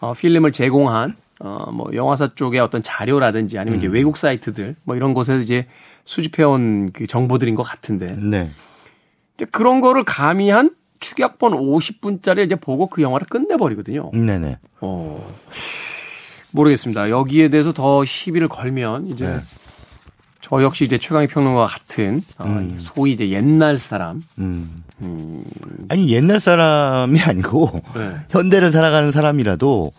어, 0.00 0.12
필름을 0.12 0.52
제공한 0.52 1.16
어, 1.40 1.70
뭐 1.72 1.90
영화사 1.94 2.34
쪽의 2.34 2.60
어떤 2.60 2.82
자료라든지 2.82 3.58
아니면 3.58 3.78
이제 3.78 3.88
외국 3.88 4.16
사이트들 4.16 4.76
뭐 4.84 4.96
이런 4.96 5.14
곳에서 5.14 5.40
이제 5.40 5.66
수집해온 6.04 6.90
그 6.92 7.06
정보들인 7.06 7.54
것 7.54 7.62
같은데 7.62 8.16
네. 8.16 8.50
근데 9.36 9.50
그런 9.50 9.80
거를 9.80 10.04
가미한 10.04 10.74
축약본 11.00 11.52
50분짜리 11.52 12.44
이제 12.44 12.56
보고 12.56 12.88
그 12.88 13.00
영화를 13.00 13.26
끝내버리거든요. 13.26 14.10
네네. 14.12 14.58
어, 14.82 15.34
모르겠습니다. 16.52 17.10
여기에 17.10 17.48
대해서 17.48 17.72
더 17.72 18.04
시비를 18.04 18.48
걸면 18.48 19.06
이제 19.06 19.26
네. 19.26 19.40
저 20.40 20.62
역시 20.62 20.84
이제 20.84 20.96
최강희 20.98 21.26
평론가와 21.28 21.66
같은 21.66 22.22
어, 22.38 22.66
소위 22.76 23.12
이제 23.12 23.28
옛날 23.30 23.78
사람 23.78 24.22
음. 24.38 24.82
아니 25.88 26.10
옛날 26.10 26.40
사람이 26.40 27.20
아니고 27.22 27.82
네. 27.94 28.10
현대를 28.30 28.70
살아가는 28.70 29.12
사람이라도 29.12 29.92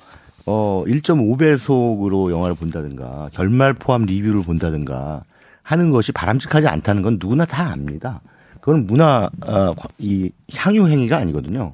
어 0.47 0.83
1.5배속으로 0.87 2.31
영화를 2.31 2.55
본다든가 2.55 3.29
결말 3.33 3.73
포함 3.73 4.03
리뷰를 4.05 4.41
본다든가 4.41 5.21
하는 5.63 5.91
것이 5.91 6.11
바람직하지 6.11 6.67
않다는 6.67 7.01
건 7.03 7.17
누구나 7.19 7.45
다 7.45 7.71
압니다. 7.71 8.21
그건 8.61 8.85
문화 8.87 9.29
어, 9.45 9.73
이 9.97 10.29
향유 10.55 10.87
행위가 10.87 11.17
아니거든요. 11.17 11.71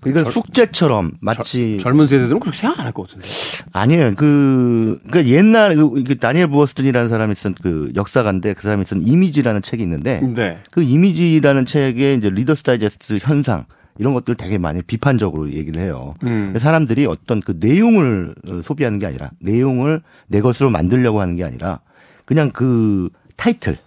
그러니까 0.00 0.30
숙제처럼 0.30 1.12
마치 1.20 1.78
젊은 1.78 2.06
세대들은 2.06 2.40
그렇게 2.40 2.58
생각 2.58 2.78
안 2.80 2.86
할 2.86 2.92
것 2.92 3.06
같은데. 3.08 3.26
아니에요. 3.72 4.14
그, 4.16 4.98
그니까 5.02 5.26
옛날, 5.26 5.74
그, 5.76 6.02
그 6.04 6.18
다니엘 6.18 6.48
부어스틴이라는 6.48 7.08
사람이 7.08 7.34
쓴 7.34 7.54
그 7.62 7.92
역사가인데 7.94 8.54
그 8.54 8.62
사람이 8.62 8.84
쓴 8.84 9.06
이미지라는 9.06 9.62
책이 9.62 9.82
있는데 9.82 10.20
네. 10.20 10.58
그 10.70 10.82
이미지라는 10.82 11.64
책에 11.66 12.14
이제 12.14 12.28
리더스 12.30 12.64
다이제스트 12.64 13.18
현상 13.20 13.64
이런 13.98 14.12
것들 14.12 14.34
되게 14.34 14.58
많이 14.58 14.82
비판적으로 14.82 15.52
얘기를 15.52 15.80
해요. 15.80 16.16
음. 16.24 16.52
사람들이 16.58 17.06
어떤 17.06 17.40
그 17.40 17.56
내용을 17.60 18.34
어, 18.48 18.60
소비하는 18.64 18.98
게 18.98 19.06
아니라 19.06 19.30
내용을 19.38 20.02
내 20.26 20.40
것으로 20.40 20.68
만들려고 20.68 21.20
하는 21.20 21.36
게 21.36 21.44
아니라 21.44 21.78
그냥 22.24 22.50
그 22.50 23.08
타이틀 23.36 23.78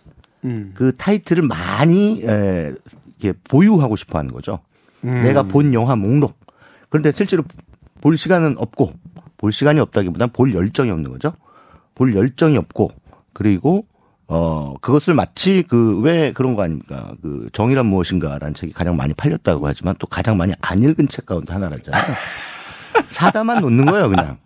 음. 0.45 0.71
그 0.76 0.95
타이틀을 0.95 1.43
많이 1.43 2.23
에, 2.23 2.73
이렇게 3.19 3.38
보유하고 3.43 3.95
싶어 3.95 4.19
하는 4.19 4.32
거죠. 4.32 4.60
음. 5.04 5.21
내가 5.21 5.43
본 5.43 5.73
영화 5.73 5.95
목록. 5.95 6.38
그런데 6.89 7.12
실제로 7.12 7.43
볼 8.02 8.17
시간은 8.17 8.56
없고 8.58 8.93
볼 9.38 9.52
시간이 9.52 9.80
없다기보다는 9.80 10.32
볼 10.34 10.54
열정이 10.54 10.89
없는 10.91 11.12
거죠. 11.12 11.34
볼 11.95 12.15
열정이 12.15 12.58
없고 12.58 12.91
그리고 13.34 13.86
어 14.28 14.76
그것을 14.82 15.13
마치 15.13 15.63
그 15.63 16.00
왜 16.02 16.32
그런 16.34 16.56
거 16.56 16.63
아닙니까? 16.63 17.13
그 17.21 17.50
정의란 17.54 17.86
무엇인가라는 17.86 18.54
책이 18.54 18.73
가장 18.73 18.95
많이 18.97 19.13
팔렸다고 19.13 19.65
하지만 19.67 19.95
또 20.00 20.08
가장 20.08 20.38
많이 20.38 20.54
안 20.62 20.84
읽은 20.84 21.08
책 21.08 21.26
가운데 21.26 21.54
하나라잖아요. 21.54 22.04
사다만 23.10 23.62
놓는 23.62 23.86
거예요, 23.86 24.10
그냥. 24.10 24.38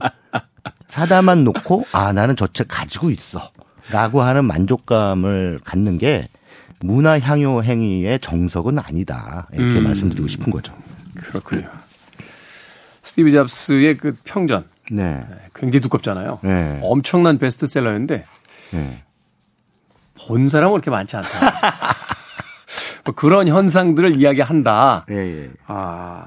사다만 0.90 1.44
놓고 1.46 1.86
아 1.94 2.12
나는 2.14 2.36
저 2.36 2.48
책 2.48 2.68
가지고 2.70 3.10
있어 3.10 3.40
라고 3.90 4.22
하는 4.22 4.46
만족감을 4.46 5.60
갖는 5.64 5.98
게 5.98 6.28
문화 6.80 7.20
향유 7.20 7.62
행위의 7.64 8.20
정석은 8.20 8.80
아니다 8.80 9.48
이렇게 9.54 9.80
음. 9.80 9.84
말씀드리고 9.84 10.28
싶은 10.28 10.52
거죠. 10.52 10.76
그렇군요. 11.16 11.70
스티브 13.04 13.32
잡스의 13.32 13.98
그 13.98 14.16
평전 14.24 14.66
네, 14.92 15.26
굉장히 15.56 15.82
두껍잖아요. 15.82 16.40
네. 16.44 16.80
엄청난 16.84 17.38
베스트셀러였는데 17.38 18.26
네. 18.72 19.04
본 20.16 20.50
사람은 20.50 20.74
그렇게 20.74 20.92
많지 20.92 21.16
않다. 21.16 21.30
뭐 23.06 23.16
그런 23.16 23.48
현상들을 23.48 24.16
이야기한다. 24.16 25.06
예, 25.10 25.16
예. 25.16 25.50
아, 25.68 26.26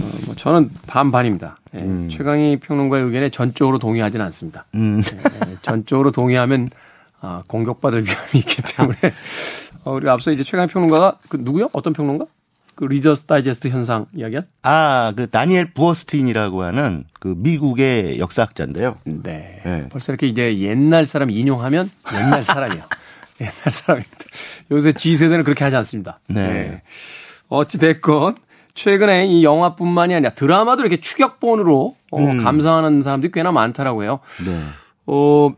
어, 0.00 0.10
뭐 0.26 0.34
저는 0.34 0.70
반반입니다. 0.86 1.58
예, 1.74 2.08
최강희 2.08 2.58
평론가의 2.60 3.04
의견에 3.04 3.28
전적으로 3.28 3.78
동의하지는 3.78 4.24
않습니다. 4.26 4.66
음, 4.74 5.02
예, 5.48 5.56
전적으로 5.62 6.10
동의하면 6.10 6.70
아, 7.20 7.42
공격받을 7.46 8.04
위험이 8.04 8.28
있기 8.34 8.62
때문에 8.62 8.98
어, 9.84 9.92
우리가 9.92 10.12
앞서 10.12 10.30
이제 10.32 10.44
최강희 10.44 10.68
평론가가 10.68 11.18
그 11.28 11.38
누구요? 11.40 11.70
어떤 11.72 11.92
평론가? 11.92 12.26
그 12.76 12.84
리더스 12.84 13.24
다이제스트 13.24 13.68
현상 13.68 14.04
이야기한? 14.14 14.46
아, 14.62 15.12
그 15.16 15.28
다니엘 15.30 15.72
부어스틴이라고 15.72 16.62
하는 16.62 17.04
그 17.18 17.34
미국의 17.36 18.18
역사학자인데요. 18.18 18.98
네. 19.04 19.62
네. 19.64 19.88
벌써 19.88 20.12
이렇게 20.12 20.26
이제 20.26 20.58
옛날 20.58 21.06
사람 21.06 21.30
인용하면 21.30 21.90
옛날 22.14 22.44
사람이야. 22.44 22.86
옛날 23.40 23.54
사람입니다. 23.54 24.16
요새 24.70 24.92
G세대는 24.92 25.44
그렇게 25.44 25.64
하지 25.64 25.74
않습니다. 25.76 26.20
네. 26.28 26.46
네. 26.48 26.82
어찌됐건, 27.48 28.36
최근에 28.76 29.26
이 29.26 29.42
영화뿐만이 29.42 30.14
아니라 30.14 30.30
드라마도 30.30 30.82
이렇게 30.82 31.00
추격본으로 31.00 31.96
어, 32.12 32.20
음. 32.20 32.44
감상하는 32.44 33.00
사람들이 33.02 33.32
꽤나 33.32 33.50
많다라고 33.50 34.04
해요. 34.04 34.20
네. 34.44 34.60
어, 35.06 35.50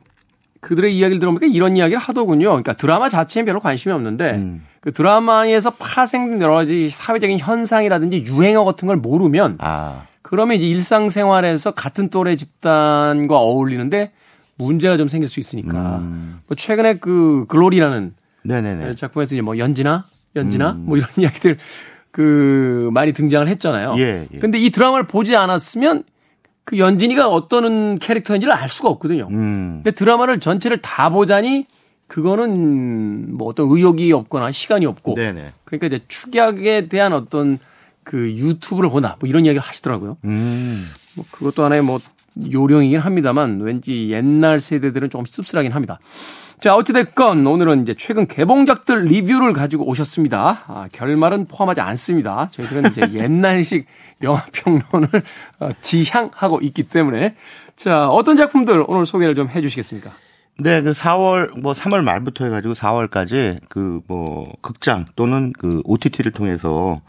그들의 0.61 0.97
이야기를 0.97 1.19
들어보니까 1.19 1.47
이런 1.47 1.77
이야기를 1.77 1.99
하더군요. 1.99 2.49
그러니까 2.51 2.75
드라마 2.75 3.09
자체엔 3.09 3.45
별로 3.45 3.59
관심이 3.59 3.93
없는데 3.93 4.31
음. 4.31 4.65
그 4.81 4.93
드라마에서 4.93 5.71
파생된 5.71 6.41
여러 6.41 6.55
가지 6.55 6.91
사회적인 6.91 7.41
현상이라든지 7.41 8.25
유행어 8.25 8.65
같은 8.65 8.87
걸 8.87 8.97
모르면 8.97 9.59
아. 9.59 10.05
그러면 10.23 10.57
이제 10.57 10.67
일상생활에서 10.67 11.73
같은 11.73 12.11
또래 12.11 12.37
집단과 12.37 13.37
어울리는데 13.37 14.13
문제가 14.57 14.97
좀 14.97 15.09
생길 15.09 15.29
수 15.29 15.41
있으니까. 15.41 15.99
음. 15.99 16.39
뭐 16.47 16.55
최근에 16.55 16.99
그 16.99 17.47
글로리라는 17.49 18.15
네네네. 18.43 18.95
작품에서 18.95 19.35
이제 19.35 19.43
뭐 19.43 19.59
연지나 19.59 20.07
연지나 20.37 20.73
음. 20.73 20.85
뭐 20.87 20.97
이런 20.97 21.09
이야기들 21.19 21.59
그 22.19 22.91
많이 22.93 23.13
등장을 23.13 23.47
했잖아요. 23.47 23.95
예, 23.99 24.27
예. 24.35 24.39
근데 24.41 24.59
이 24.59 24.71
드라마를 24.71 25.07
보지 25.07 25.37
않았으면 25.37 26.03
그 26.65 26.77
연진이가 26.77 27.29
어떤 27.29 28.01
캐릭터인지를 28.01 28.53
알 28.53 28.69
수가 28.69 28.89
없거든요. 28.89 29.29
음. 29.31 29.83
근데 29.85 29.93
드라마를 29.93 30.41
전체를 30.41 30.79
다 30.79 31.11
보자니 31.11 31.65
그거는 32.09 33.37
뭐 33.37 33.47
어떤 33.47 33.69
의욕이 33.71 34.13
없거나 34.13 34.51
시간이 34.51 34.85
없고 34.85 35.15
네네. 35.15 35.53
그러니까 35.65 35.87
이제 35.87 36.05
축약에 36.09 36.89
대한 36.89 37.13
어떤 37.13 37.61
그 38.03 38.33
유튜브를 38.33 38.91
본다 38.91 39.15
뭐 39.21 39.29
이런 39.29 39.45
이야기를 39.45 39.63
하시더라고요. 39.63 40.17
음. 40.25 40.89
뭐 41.15 41.25
그것도 41.31 41.63
하나의 41.63 41.83
뭐 41.83 42.01
요령이긴 42.53 42.99
합니다만 42.99 43.61
왠지 43.61 44.11
옛날 44.11 44.59
세대들은 44.59 45.11
조금 45.11 45.25
씁쓸하긴 45.25 45.71
합니다. 45.71 46.01
자, 46.61 46.75
어찌됐건 46.75 47.47
오늘은 47.47 47.83
이제 47.83 47.95
최근 47.95 48.27
개봉작들 48.27 49.05
리뷰를 49.05 49.53
가지고 49.53 49.89
오셨습니다. 49.89 50.65
아, 50.67 50.89
결말은 50.91 51.47
포함하지 51.47 51.81
않습니다. 51.81 52.49
저희들은 52.51 52.91
이제 52.91 53.03
옛날식 53.15 53.87
영화평론을 54.23 55.09
어, 55.61 55.71
지향하고 55.81 56.61
있기 56.63 56.85
때문에. 56.85 57.37
자, 57.77 58.09
어떤 58.09 58.37
작품들 58.37 58.85
오늘 58.89 59.07
소개를 59.07 59.35
좀 59.37 59.49
해 59.49 59.63
주시겠습니까? 59.63 60.11
네, 60.59 60.83
그 60.83 60.91
4월 60.93 61.61
뭐 61.61 61.73
3월 61.75 62.03
말부터 62.03 62.45
해가지고 62.47 62.75
4월까지 62.75 63.61
그 63.69 64.01
뭐 64.09 64.53
극장 64.61 65.07
또는 65.15 65.53
그 65.57 65.81
OTT를 65.85 66.33
통해서 66.33 67.01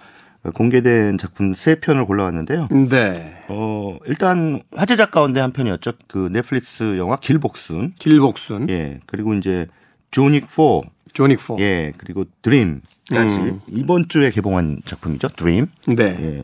공개된 0.53 1.17
작품 1.17 1.53
세 1.53 1.75
편을 1.75 2.05
골라왔는데요. 2.05 2.69
네. 2.89 3.43
어 3.49 3.97
일단 4.05 4.61
화제작 4.75 5.11
가운데 5.11 5.39
한 5.39 5.51
편이었죠. 5.51 5.93
그 6.07 6.29
넷플릭스 6.31 6.97
영화 6.97 7.17
길복순. 7.17 7.93
길복순, 7.99 8.69
예, 8.69 8.99
그리고 9.05 9.33
이제 9.33 9.67
조닉 10.11 10.49
4. 10.49 10.89
조닉 11.13 11.39
4. 11.39 11.55
예, 11.59 11.91
그리고 11.97 12.25
드림까지 12.41 13.35
음. 13.35 13.61
이번 13.67 14.07
주에 14.07 14.31
개봉한 14.31 14.81
작품이죠. 14.85 15.29
드림. 15.29 15.67
네. 15.87 16.03
예. 16.03 16.43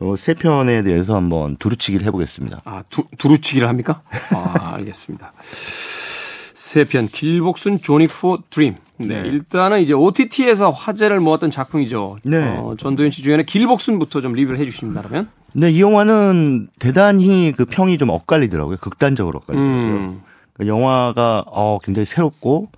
어, 0.00 0.16
세 0.16 0.32
편에 0.34 0.82
대해서 0.82 1.14
한번 1.14 1.56
두루치기를 1.56 2.06
해보겠습니다. 2.06 2.62
아, 2.64 2.82
두, 2.88 3.04
두루치기를 3.18 3.68
합니까? 3.68 4.02
아, 4.34 4.74
알겠습니다. 4.76 5.32
세 5.42 6.84
편, 6.84 7.06
길복순 7.06 7.80
조닉 7.80 8.10
4 8.10 8.38
드림. 8.48 8.76
네, 9.08 9.22
네. 9.22 9.28
일단은 9.28 9.80
이제 9.80 9.92
OTT에서 9.92 10.70
화제를 10.70 11.20
모았던 11.20 11.50
작품이죠. 11.50 12.18
네. 12.24 12.56
어, 12.58 12.74
전도연 12.78 13.10
씨 13.10 13.22
주연의 13.22 13.46
길복순부터 13.46 14.20
좀 14.20 14.34
리뷰를 14.34 14.58
해 14.58 14.64
주신다면? 14.66 15.28
근데 15.52 15.70
이 15.72 15.80
영화는 15.80 16.68
대단히 16.78 17.52
그 17.56 17.64
평이 17.64 17.98
좀 17.98 18.10
엇갈리더라고요. 18.10 18.76
극단적으로 18.80 19.38
엇갈리더라고요. 19.38 19.96
음. 19.98 20.20
그 20.52 20.66
영화가 20.66 21.44
어 21.46 21.78
굉장히 21.82 22.06
새롭고 22.06 22.68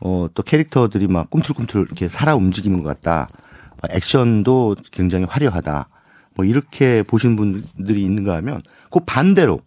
어 0.00 0.28
또 0.34 0.42
캐릭터들이 0.42 1.08
막 1.08 1.30
꿈틀꿈틀 1.30 1.82
이렇게 1.82 2.08
살아 2.08 2.34
움직이는 2.34 2.82
것 2.82 2.88
같다. 2.88 3.28
어, 3.82 3.88
액션도 3.90 4.76
굉장히 4.92 5.24
화려하다. 5.24 5.88
뭐 6.36 6.44
이렇게 6.44 7.02
보신 7.02 7.36
분들이 7.36 8.02
있는가 8.02 8.36
하면 8.36 8.62
그 8.90 9.00
반대로 9.00 9.60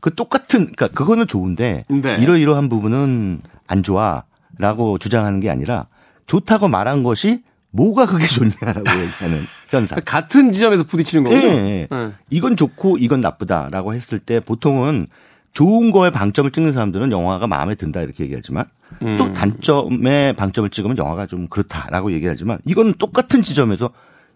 그 0.00 0.14
똑같은 0.14 0.72
그러니까 0.72 0.88
그거는 0.88 1.26
좋은데 1.26 1.84
네. 1.88 2.16
이러이러한 2.20 2.68
부분은 2.68 3.40
안 3.66 3.82
좋아 3.82 4.24
라고 4.58 4.98
주장하는 4.98 5.40
게 5.40 5.50
아니라 5.50 5.86
좋다고 6.26 6.68
말한 6.68 7.02
것이 7.02 7.42
뭐가 7.70 8.06
그게 8.06 8.26
좋냐라고 8.26 8.88
얘기하는 9.00 9.46
현상. 9.68 10.00
같은 10.04 10.52
지점에서 10.52 10.84
부딪히는 10.84 11.24
거군요. 11.24 11.42
예, 11.42 11.56
예. 11.56 11.88
네. 11.90 12.12
이건 12.30 12.56
좋고 12.56 12.98
이건 12.98 13.20
나쁘다라고 13.20 13.94
했을 13.94 14.18
때 14.18 14.40
보통은 14.40 15.06
좋은 15.52 15.90
거에 15.90 16.10
방점을 16.10 16.50
찍는 16.50 16.72
사람들은 16.72 17.12
영화가 17.12 17.46
마음에 17.46 17.74
든다 17.74 18.02
이렇게 18.02 18.24
얘기하지만 18.24 18.64
음. 19.02 19.18
또 19.18 19.32
단점에 19.32 20.34
방점을 20.34 20.68
찍으면 20.70 20.98
영화가 20.98 21.26
좀 21.26 21.48
그렇다라고 21.48 22.12
얘기하지만 22.12 22.58
이건 22.64 22.94
똑같은 22.94 23.42
지점에서 23.42 23.90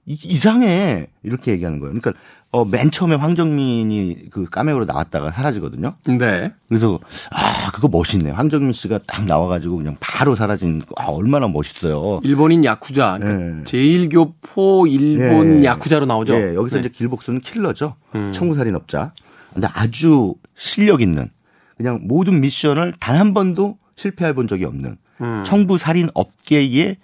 이- 0.07 0.19
이상해 0.23 1.09
이렇게 1.23 1.53
얘기하는 1.53 1.81
거예요. 1.81 1.95
그러니까 1.95 2.13
어, 2.53 2.65
맨 2.65 2.91
처음에 2.91 3.17
황정민이 3.17 4.31
그 4.31 4.45
까메오로 4.45 4.85
나왔다가 4.87 5.31
사라지거든요. 5.33 5.95
네. 6.07 6.53
그래서 6.69 6.99
아 7.33 7.71
그거 7.73 7.89
멋있네. 7.89 8.31
황정민 8.31 8.73
씨가 8.73 9.01
딱 9.07 9.25
나와가지고 9.27 9.77
그냥 9.79 9.97
바로 10.01 10.37
사라진 10.37 10.79
거. 10.79 10.87
아 10.97 11.07
얼마나 11.11 11.49
멋있어요. 11.49 12.21
일본인 12.25 12.65
야쿠자. 12.65 13.19
그러니까 13.21 13.57
네. 13.59 13.65
제일교포 13.65 14.87
일본 14.87 15.61
예. 15.61 15.65
야쿠자로 15.67 16.07
나오죠. 16.07 16.35
예, 16.35 16.55
여기서 16.55 16.77
네. 16.77 16.81
이제 16.81 16.89
길복수는 16.89 17.41
킬러죠. 17.41 17.97
음. 18.15 18.31
청구살인업자. 18.33 19.13
근데 19.53 19.69
아주 19.73 20.35
실력 20.55 21.03
있는 21.03 21.29
그냥 21.77 22.01
모든 22.05 22.41
미션을 22.41 22.95
단 23.01 23.17
한 23.17 23.35
번도 23.35 23.77
실패해 23.97 24.35
본 24.35 24.47
적이 24.47 24.67
없는 24.67 24.97
음. 25.21 25.43
청부살인 25.45 26.11
업계의 26.15 26.97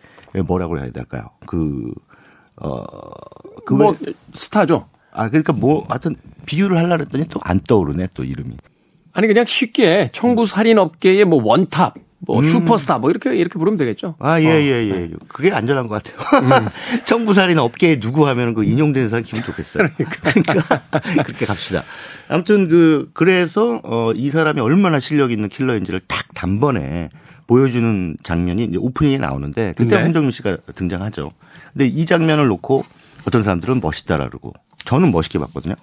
뭐라고 0.46 0.78
해야 0.78 0.90
될까요? 0.90 1.24
그, 1.46 1.92
어, 2.64 2.82
그, 3.64 3.74
뭐 3.74 3.96
왜- 4.00 4.12
스타죠. 4.34 4.86
아, 5.12 5.28
그러니까 5.28 5.52
뭐, 5.52 5.84
하여튼 5.88 6.16
비유를 6.46 6.76
하려고 6.78 7.02
했더니 7.02 7.26
또 7.28 7.40
안 7.44 7.60
떠오르네, 7.60 8.08
또 8.14 8.24
이름이. 8.24 8.56
아니 9.14 9.26
그냥 9.26 9.44
쉽게 9.44 10.10
청부 10.12 10.46
살인 10.46 10.78
업계의 10.78 11.26
뭐 11.26 11.42
원탑, 11.44 11.94
뭐 12.20 12.38
음. 12.38 12.44
슈퍼스타 12.44 12.98
뭐 12.98 13.10
이렇게 13.10 13.36
이렇게 13.36 13.58
부르면 13.58 13.76
되겠죠. 13.76 14.14
아, 14.20 14.40
예, 14.40 14.46
어, 14.46 14.54
예, 14.54 14.88
예. 14.88 15.10
그게 15.28 15.52
안전한 15.52 15.86
것 15.88 16.02
같아요. 16.02 16.70
청부살인 17.04 17.58
업계에 17.58 18.00
누구 18.00 18.26
하면 18.28 18.54
그 18.54 18.64
인용되는 18.64 19.10
사람 19.10 19.22
기분 19.24 19.42
좋겠어요. 19.42 19.88
그러니까. 19.98 20.82
그렇게 21.24 21.44
갑시다. 21.46 21.82
아무튼 22.28 22.68
그, 22.68 23.10
그래서, 23.12 23.80
어, 23.84 24.12
이 24.14 24.30
사람이 24.30 24.60
얼마나 24.60 24.98
실력 25.00 25.30
있는 25.32 25.48
킬러인지를 25.50 26.00
딱 26.06 26.24
단번에 26.34 27.10
보여주는 27.46 28.16
장면이 28.22 28.64
이제 28.64 28.76
오프닝에 28.76 29.18
나오는데 29.18 29.74
그때 29.76 29.96
네. 29.96 30.02
황정민 30.02 30.30
씨가 30.32 30.58
등장하죠. 30.74 31.30
근데 31.72 31.86
이 31.86 32.06
장면을 32.06 32.46
놓고 32.48 32.84
어떤 33.26 33.44
사람들은 33.44 33.80
멋있다라 33.80 34.28
그러고 34.28 34.52
저는 34.84 35.12
멋있게 35.12 35.38
봤거든요. 35.38 35.74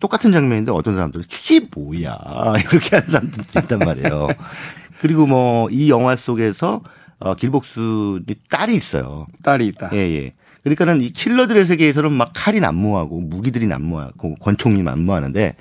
똑같은 0.00 0.32
장면인데 0.32 0.72
어떤 0.72 0.94
사람들은 0.94 1.24
이게 1.28 1.66
뭐야 1.74 2.16
이렇게 2.70 2.96
하는 2.96 3.10
사람들도 3.10 3.60
있단 3.60 3.78
말이에요. 3.78 4.28
그리고 5.00 5.26
뭐 5.26 5.68
이 5.70 5.90
영화 5.90 6.16
속에서 6.16 6.80
어, 7.20 7.34
길복수의 7.34 8.24
딸이 8.50 8.74
있어요. 8.74 9.26
딸이 9.42 9.66
있다. 9.68 9.90
예, 9.94 9.98
예. 9.98 10.34
그러니까는 10.64 11.02
이 11.02 11.10
킬러들의 11.10 11.66
세계에서는 11.66 12.12
막 12.12 12.32
칼이 12.34 12.58
난무하고 12.60 13.20
무기들이 13.20 13.66
난무하고 13.66 14.36
권총이 14.36 14.82
난무하는데 14.82 15.56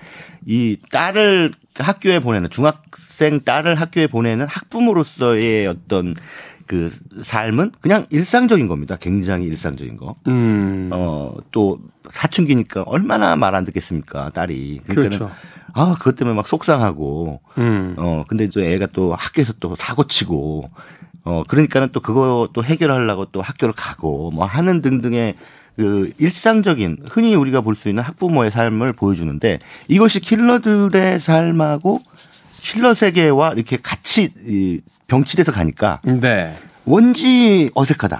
이 0.45 0.77
딸을 0.91 1.53
학교에 1.75 2.19
보내는 2.19 2.49
중학생 2.49 3.41
딸을 3.41 3.75
학교에 3.75 4.07
보내는 4.07 4.45
학부모로서의 4.47 5.67
어떤 5.67 6.13
그 6.65 6.91
삶은 7.21 7.73
그냥 7.81 8.05
일상적인 8.09 8.67
겁니다. 8.67 8.97
굉장히 8.99 9.45
일상적인 9.47 9.97
거. 9.97 10.15
음. 10.27 10.89
어, 10.93 11.35
또 11.51 11.79
사춘기니까 12.09 12.83
얼마나 12.83 13.35
말 13.35 13.53
안 13.55 13.65
듣겠습니까, 13.65 14.29
딸이. 14.29 14.79
그렇죠. 14.87 15.29
아, 15.73 15.95
그것 15.97 16.15
때문에 16.15 16.35
막 16.35 16.47
속상하고 16.47 17.41
음. 17.57 17.95
어, 17.97 18.23
근데 18.27 18.47
또 18.47 18.61
애가 18.61 18.87
또 18.93 19.13
학교에서 19.13 19.53
또 19.59 19.75
사고 19.77 20.05
치고, 20.05 20.69
어, 21.25 21.43
그러니까는 21.47 21.89
또또 21.93 22.63
해결하려고 22.63 23.25
또 23.25 23.41
학교를 23.41 23.73
가고, 23.73 24.31
뭐 24.31 24.45
하는 24.45 24.81
등등의 24.81 25.35
그 25.75 26.11
일상적인, 26.19 26.97
흔히 27.09 27.33
우리가 27.35 27.61
볼 27.61 27.75
수 27.75 27.89
있는 27.89 28.03
학부모의 28.03 28.51
삶을 28.51 28.93
보여주는데, 28.93 29.59
이것이 29.87 30.19
킬러들의 30.19 31.19
삶하고 31.19 32.01
킬러 32.61 32.93
세계와 32.93 33.53
이렇게 33.53 33.77
같이 33.81 34.33
이 34.45 34.81
병치돼서 35.07 35.51
가니까 35.51 35.99
네. 36.03 36.53
원지 36.85 37.69
어색하다. 37.75 38.19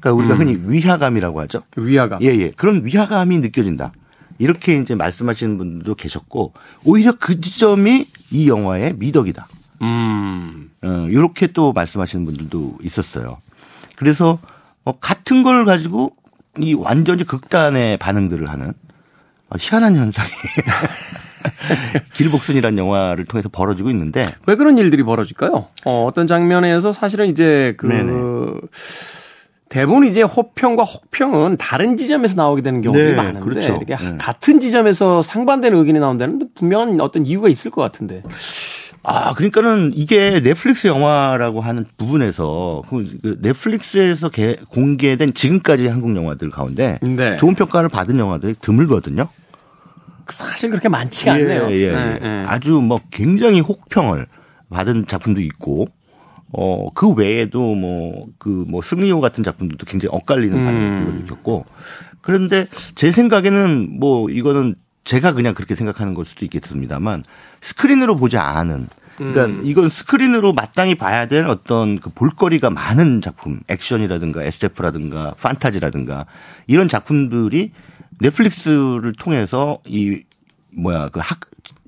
그러니까 0.00 0.12
우리가 0.12 0.34
음. 0.34 0.40
흔히 0.40 0.58
위화감이라고 0.64 1.40
하죠. 1.42 1.62
그 1.70 1.86
위화감. 1.86 2.22
예, 2.22 2.28
예. 2.28 2.50
그런 2.50 2.84
위화감이 2.84 3.38
느껴진다. 3.38 3.92
이렇게 4.38 4.78
이제 4.78 4.94
말씀하시는 4.94 5.58
분들도 5.58 5.94
계셨고, 5.94 6.54
오히려 6.84 7.12
그 7.12 7.40
지점이 7.40 8.06
이 8.30 8.48
영화의 8.48 8.94
미덕이다. 8.96 9.48
음. 9.82 10.70
어, 10.82 11.06
이렇게 11.10 11.48
또 11.48 11.72
말씀하시는 11.72 12.24
분들도 12.24 12.78
있었어요. 12.82 13.38
그래서 13.96 14.38
어, 14.84 14.98
같은 14.98 15.42
걸 15.42 15.64
가지고 15.64 16.16
이 16.58 16.74
완전히 16.74 17.24
극단의 17.24 17.98
반응들을 17.98 18.48
하는 18.48 18.72
아, 19.48 19.56
희한한 19.58 19.96
현상이 19.96 20.28
길복순이라는 22.14 22.78
영화를 22.78 23.24
통해서 23.24 23.48
벌어지고 23.48 23.90
있는데 23.90 24.22
왜 24.46 24.54
그런 24.54 24.78
일들이 24.78 25.02
벌어질까요? 25.02 25.66
어, 25.84 26.04
어떤 26.06 26.26
장면에서 26.26 26.92
사실은 26.92 27.28
이제 27.28 27.74
그 27.76 27.86
네네. 27.86 28.60
대부분 29.68 30.04
이제 30.04 30.22
호평과 30.22 30.82
혹평은 30.82 31.56
다른 31.56 31.96
지점에서 31.96 32.34
나오게 32.34 32.60
되는 32.62 32.82
경우들이 32.82 33.10
네, 33.10 33.14
많은데 33.14 33.40
그렇죠. 33.40 33.76
이렇게 33.76 33.96
네. 33.96 34.16
같은 34.18 34.58
지점에서 34.58 35.22
상반되는 35.22 35.78
의견이 35.78 36.00
나온다는 36.00 36.40
분명한 36.56 37.00
어떤 37.00 37.24
이유가 37.24 37.48
있을 37.48 37.70
것 37.70 37.80
같은데. 37.80 38.22
아, 39.02 39.32
그러니까는 39.34 39.92
이게 39.94 40.40
넷플릭스 40.42 40.86
영화라고 40.86 41.60
하는 41.62 41.86
부분에서 41.96 42.82
그- 42.88 43.18
그 43.22 43.38
넷플릭스에서 43.40 44.28
개- 44.28 44.56
공개된 44.68 45.32
지금까지 45.34 45.86
한국 45.88 46.14
영화들 46.14 46.50
가운데 46.50 46.98
네. 47.00 47.36
좋은 47.38 47.54
평가를 47.54 47.88
받은 47.88 48.18
영화들이 48.18 48.56
드물거든요. 48.60 49.28
사실 50.28 50.70
그렇게 50.70 50.88
많지가 50.88 51.32
않네요. 51.32 51.68
예, 51.70 51.74
예, 51.74 51.92
네, 51.92 52.18
예. 52.22 52.28
네. 52.28 52.44
아주 52.46 52.74
뭐 52.80 53.00
굉장히 53.10 53.60
혹평을 53.60 54.26
받은 54.68 55.06
작품도 55.08 55.40
있고 55.40 55.88
어, 56.52 56.88
그 56.94 57.08
외에도 57.10 57.76
뭐, 57.76 58.26
그, 58.38 58.48
뭐, 58.68 58.82
승리호 58.82 59.20
같은 59.20 59.44
작품들도 59.44 59.86
굉장히 59.86 60.16
엇갈리는 60.16 60.58
음. 60.58 60.64
반응을 60.64 61.14
느꼈고. 61.20 61.64
그런데 62.22 62.66
제 62.96 63.12
생각에는 63.12 64.00
뭐, 64.00 64.28
이거는 64.28 64.74
제가 65.04 65.32
그냥 65.32 65.54
그렇게 65.54 65.74
생각하는 65.74 66.14
걸 66.14 66.24
수도 66.24 66.44
있겠습니다만 66.44 67.24
스크린으로 67.60 68.16
보지 68.16 68.36
않은 68.36 68.88
그러니까 69.16 69.46
음. 69.46 69.62
이건 69.64 69.88
스크린으로 69.90 70.52
마땅히 70.54 70.94
봐야 70.94 71.28
될 71.28 71.46
어떤 71.46 72.00
그 72.00 72.08
볼거리가 72.10 72.70
많은 72.70 73.20
작품, 73.20 73.60
액션이라든가 73.68 74.42
SF라든가 74.44 75.34
판타지라든가 75.40 76.24
이런 76.66 76.88
작품들이 76.88 77.72
넷플릭스를 78.20 79.12
통해서 79.18 79.78
이 79.86 80.22
뭐야 80.72 81.08
그 81.10 81.20
학 81.20 81.40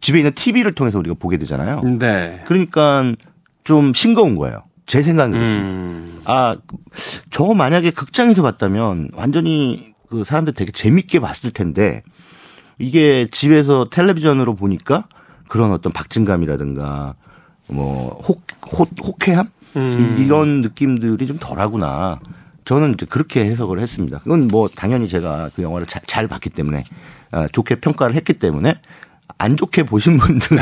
집에 0.02 0.18
있는 0.18 0.32
TV를 0.34 0.74
통해서 0.74 0.98
우리가 0.98 1.14
보게 1.18 1.38
되잖아요. 1.38 1.80
네. 1.98 2.42
그러니까 2.46 3.14
좀 3.64 3.94
싱거운 3.94 4.34
거예요. 4.34 4.64
제 4.84 5.02
생각은 5.02 5.32
그렇습니다. 5.32 5.68
음. 5.68 6.20
아, 6.24 6.56
저 7.30 7.54
만약에 7.54 7.92
극장에서 7.92 8.42
봤다면 8.42 9.10
완전히 9.14 9.94
그 10.10 10.24
사람들 10.24 10.54
되게 10.54 10.72
재밌게 10.72 11.20
봤을 11.20 11.52
텐데 11.52 12.02
이게 12.82 13.26
집에서 13.30 13.86
텔레비전으로 13.90 14.56
보니까 14.56 15.04
그런 15.48 15.70
어떤 15.72 15.92
박진감이라든가 15.92 17.14
뭐 17.68 18.20
혹, 18.26 18.42
혹, 18.72 18.90
혹해함? 19.02 19.48
음. 19.76 20.16
이- 20.18 20.24
이런 20.24 20.60
느낌들이 20.62 21.26
좀 21.26 21.38
덜하구나. 21.38 22.18
저는 22.64 22.94
이제 22.94 23.06
그렇게 23.06 23.44
해석을 23.44 23.78
했습니다. 23.80 24.18
그건 24.20 24.48
뭐 24.48 24.68
당연히 24.68 25.08
제가 25.08 25.50
그 25.54 25.62
영화를 25.62 25.86
잘, 25.86 26.02
잘 26.06 26.26
봤기 26.28 26.50
때문에 26.50 26.84
아, 27.30 27.48
좋게 27.48 27.76
평가를 27.76 28.14
했기 28.14 28.34
때문에 28.34 28.74
안 29.38 29.56
좋게 29.56 29.84
보신 29.84 30.18
분들이 30.18 30.60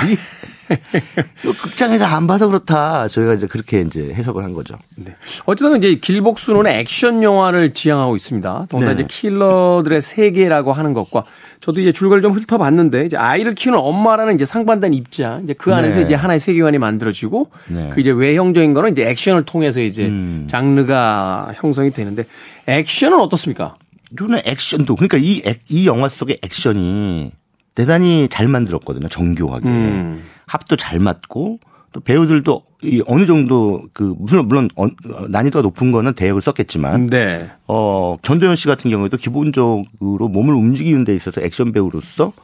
극장에서 1.62 2.04
안 2.04 2.26
봐서 2.26 2.46
그렇다. 2.46 3.09
저희가 3.09 3.35
이제 3.35 3.46
그렇게 3.46 3.80
이제 3.80 4.12
해석을 4.14 4.44
한 4.44 4.52
거죠. 4.54 4.76
네. 4.96 5.14
어쨌든 5.46 5.78
이제 5.78 5.96
길복순호는 5.96 6.70
액션 6.70 7.22
영화를 7.22 7.72
지향하고 7.74 8.14
있습니다. 8.16 8.66
더군다나 8.68 8.94
네. 8.94 9.02
이제 9.02 9.06
킬러들의 9.12 10.00
세계라고 10.00 10.72
하는 10.72 10.92
것과 10.92 11.24
저도 11.61 11.80
이제 11.80 11.92
줄거리 11.92 12.22
좀 12.22 12.33
훑어봤는데 12.33 13.06
이제 13.06 13.16
아이를 13.16 13.54
키우는 13.54 13.78
엄마라는 13.80 14.35
이제 14.35 14.44
상반된 14.44 14.94
입장, 14.94 15.42
이제 15.42 15.52
그 15.54 15.74
안에서 15.74 15.98
네. 15.98 16.04
이제 16.04 16.14
하나의 16.14 16.38
세계관이 16.40 16.78
만들어지고 16.78 17.50
네. 17.68 17.90
그 17.92 18.00
이제 18.00 18.11
외형적인 18.11 18.72
거는 18.72 18.92
이제 18.92 19.09
액션을 19.09 19.44
통해서 19.44 19.80
이제 19.80 20.06
음. 20.06 20.46
장르가 20.48 21.52
형성이 21.56 21.90
되는데 21.90 22.24
액션은 22.66 23.18
어떻습니까? 23.20 23.74
저는 24.16 24.40
액션도 24.44 24.96
그러니까 24.96 25.18
이, 25.18 25.42
액- 25.44 25.61
이 25.68 25.87
영화 25.87 26.09
속의 26.09 26.38
액션이 26.42 27.33
대단히 27.80 28.28
잘 28.28 28.46
만들었거든요. 28.46 29.08
정교하게 29.08 29.66
음. 29.66 30.22
합도 30.44 30.76
잘 30.76 31.00
맞고 31.00 31.60
또 31.92 32.00
배우들도 32.00 32.62
이 32.82 33.02
어느 33.06 33.24
정도 33.24 33.84
그 33.94 34.14
물론 34.18 34.48
물론 34.48 34.68
어, 34.76 34.84
어, 34.84 35.26
난이도가 35.28 35.62
높은 35.62 35.90
거는 35.90 36.12
대역을 36.12 36.42
썼겠지만 36.42 37.06
네. 37.06 37.48
어 37.66 38.18
전도연 38.20 38.56
씨 38.56 38.66
같은 38.66 38.90
경우에도 38.90 39.16
기본적으로 39.16 40.28
몸을 40.28 40.52
움직이는 40.52 41.04
데 41.04 41.16
있어서 41.16 41.40
액션 41.40 41.72
배우로서 41.72 42.34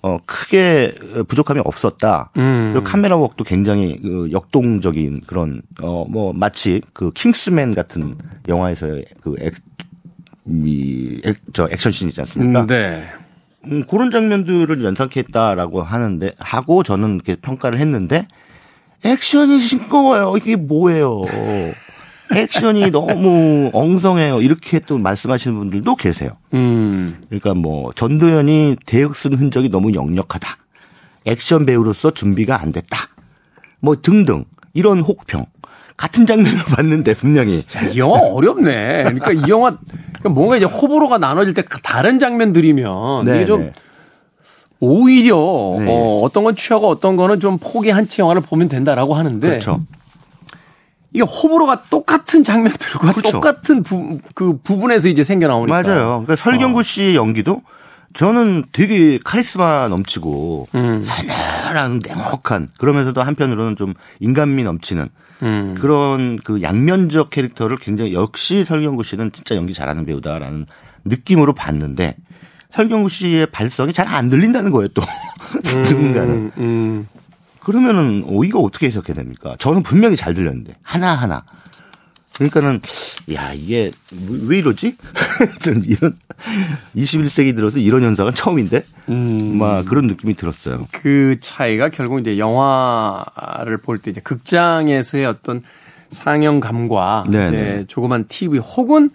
어 0.00 0.18
크게 0.24 0.94
부족함이 1.28 1.60
없었다. 1.62 2.30
음. 2.38 2.70
그리고 2.72 2.84
카메라 2.84 3.16
웍도 3.16 3.44
굉장히 3.44 4.00
그 4.00 4.30
역동적인 4.32 5.24
그런 5.26 5.60
어뭐 5.82 6.32
마치 6.32 6.80
그 6.94 7.10
킹스맨 7.12 7.74
같은 7.74 8.16
영화에서의 8.48 9.04
그 9.20 9.34
액, 9.40 9.52
이, 10.46 11.20
액, 11.26 11.36
저 11.52 11.68
액션 11.70 11.92
씬 11.92 12.08
있지 12.08 12.22
않습니까? 12.22 12.62
음, 12.62 12.66
네. 12.66 13.04
음, 13.70 13.84
그런 13.88 14.10
장면들을 14.10 14.82
연상케 14.84 15.20
했다라고 15.20 15.82
하는데 15.82 16.32
하고 16.38 16.82
저는 16.82 17.16
이렇게 17.16 17.36
평가를 17.36 17.78
했는데 17.78 18.26
액션이 19.04 19.60
싱거워요. 19.60 20.36
이게 20.36 20.56
뭐예요? 20.56 21.24
액션이 22.34 22.90
너무 22.92 23.70
엉성해요. 23.72 24.42
이렇게 24.42 24.80
또 24.80 24.98
말씀하시는 24.98 25.56
분들도 25.56 25.96
계세요. 25.96 26.30
음. 26.54 27.22
그러니까 27.28 27.54
뭐 27.54 27.92
전도연이 27.94 28.76
대역 28.86 29.16
쓴 29.16 29.34
흔적이 29.34 29.68
너무 29.68 29.94
역력하다. 29.94 30.56
액션 31.26 31.66
배우로서 31.66 32.10
준비가 32.12 32.60
안 32.60 32.72
됐다. 32.72 32.98
뭐 33.80 33.96
등등 33.96 34.44
이런 34.74 35.00
혹평. 35.00 35.46
같은 35.98 36.26
장면을 36.26 36.58
봤는데 36.74 37.12
분명히 37.14 37.64
이 37.92 37.98
영화 37.98 38.20
어렵네. 38.20 39.02
그러니까 39.04 39.32
이 39.32 39.42
영화 39.50 39.76
그러니까 40.18 40.28
뭔가 40.30 40.56
이제 40.56 40.64
호불호가 40.64 41.18
나눠질 41.18 41.52
때 41.52 41.62
다른 41.82 42.18
장면들이면 42.18 43.24
이게 43.24 43.44
좀 43.44 43.60
네. 43.60 43.72
오히려 44.80 45.36
네. 45.80 45.86
어, 45.90 46.22
어떤 46.22 46.44
건 46.44 46.56
취하고 46.56 46.88
어떤 46.88 47.16
거는 47.16 47.40
좀 47.40 47.58
포기한 47.58 48.08
채 48.08 48.22
영화를 48.22 48.40
보면 48.40 48.68
된다라고 48.68 49.14
하는데 49.14 49.46
그렇죠. 49.46 49.82
이게 51.12 51.22
호불호가 51.22 51.82
똑같은 51.90 52.44
장면들과 52.44 53.12
그렇죠. 53.12 53.32
똑같은 53.32 53.82
부, 53.82 54.18
그 54.34 54.58
부분에서 54.62 55.08
이제 55.08 55.24
생겨 55.24 55.48
나오니까 55.48 55.82
맞아요. 55.82 56.24
그러니까 56.24 56.32
어. 56.34 56.36
설경구 56.36 56.84
씨의 56.84 57.16
연기도 57.16 57.62
저는 58.14 58.66
되게 58.72 59.18
카리스마 59.24 59.88
넘치고 59.88 60.68
음. 60.74 61.02
서늘한 61.02 62.00
냉혹한 62.04 62.68
그러면서도 62.78 63.20
한편으로는 63.22 63.74
좀 63.74 63.94
인간미 64.20 64.62
넘치는 64.62 65.08
음. 65.42 65.74
그런 65.78 66.36
그 66.38 66.62
양면적 66.62 67.30
캐릭터를 67.30 67.76
굉장히 67.78 68.12
역시 68.14 68.64
설경구 68.64 69.04
씨는 69.04 69.32
진짜 69.32 69.56
연기 69.56 69.74
잘하는 69.74 70.04
배우다라는 70.04 70.66
느낌으로 71.04 71.54
봤는데 71.54 72.16
설경구 72.72 73.08
씨의 73.08 73.46
발성이 73.46 73.92
잘 73.92 74.08
안 74.08 74.28
들린다는 74.28 74.70
거예요 74.70 74.88
또 74.88 75.02
누군가는 75.84 76.30
음, 76.58 76.58
음. 76.58 77.08
그러면은 77.60 78.24
어, 78.26 78.42
이거 78.44 78.60
어떻게 78.60 78.86
해석해야 78.86 79.14
됩니까? 79.14 79.54
저는 79.58 79.82
분명히 79.82 80.16
잘 80.16 80.32
들렸는데 80.32 80.74
하나 80.82 81.14
하나. 81.14 81.44
그러니까는 82.38 82.80
야 83.34 83.52
이게 83.52 83.90
왜- 84.12 84.38
왜 84.46 84.58
이러지? 84.58 84.96
좀 85.62 85.82
이런 85.86 86.16
21세기 86.96 87.54
들어서 87.56 87.78
이런 87.78 88.02
현상은 88.04 88.32
처음인데 88.32 88.84
음. 89.08 89.58
막 89.58 89.84
그런 89.84 90.06
느낌이 90.06 90.34
들었어요. 90.34 90.86
그 90.92 91.36
차이가 91.40 91.88
결국 91.90 92.20
이제 92.20 92.38
영화를 92.38 93.78
볼 93.82 93.98
때 93.98 94.10
이제 94.12 94.20
극장에서의 94.20 95.26
어떤 95.26 95.62
상영감과 96.10 97.24
네네. 97.30 97.48
이제 97.48 97.84
조그만 97.88 98.24
TV 98.28 98.58
혹은 98.58 99.10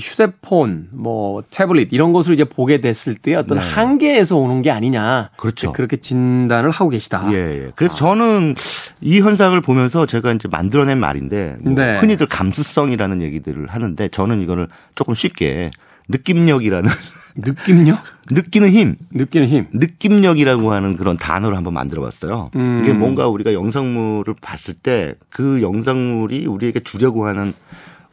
휴대폰, 0.00 0.88
뭐 0.92 1.42
태블릿 1.50 1.92
이런 1.92 2.12
것을 2.12 2.34
이제 2.34 2.44
보게 2.44 2.80
됐을 2.80 3.14
때 3.14 3.34
어떤 3.34 3.58
네. 3.58 3.64
한계에서 3.64 4.36
오는 4.36 4.62
게 4.62 4.70
아니냐. 4.70 5.30
그렇죠. 5.36 5.72
그렇게 5.72 5.96
진단을 5.98 6.70
하고 6.70 6.90
계시다. 6.90 7.28
예, 7.32 7.36
예. 7.66 7.70
그래서 7.76 7.94
저는 7.94 8.54
이 9.00 9.20
현상을 9.20 9.58
보면서 9.60 10.06
제가 10.06 10.32
이제 10.32 10.48
만들어낸 10.48 10.98
말인데 10.98 11.56
뭐 11.60 11.74
네. 11.74 11.98
흔히들 11.98 12.26
감수성이라는 12.26 13.22
얘기들을 13.22 13.66
하는데 13.68 14.08
저는 14.08 14.40
이거를 14.42 14.68
조금 14.94 15.14
쉽게 15.14 15.70
느낌력이라는 16.08 16.90
느낌력? 17.36 17.98
느끼는 18.30 18.68
힘 18.70 18.96
느끼는 19.12 19.48
힘. 19.48 19.66
느낌력이라고 19.72 20.72
하는 20.72 20.96
그런 20.96 21.16
단어를 21.16 21.56
한번 21.56 21.74
만들어 21.74 22.02
봤어요. 22.02 22.50
음. 22.56 22.78
이게 22.80 22.92
뭔가 22.92 23.26
우리가 23.28 23.52
영상물을 23.52 24.34
봤을 24.40 24.74
때 24.74 25.14
그 25.30 25.60
영상물이 25.62 26.46
우리에게 26.46 26.80
주려고 26.80 27.26
하는 27.26 27.52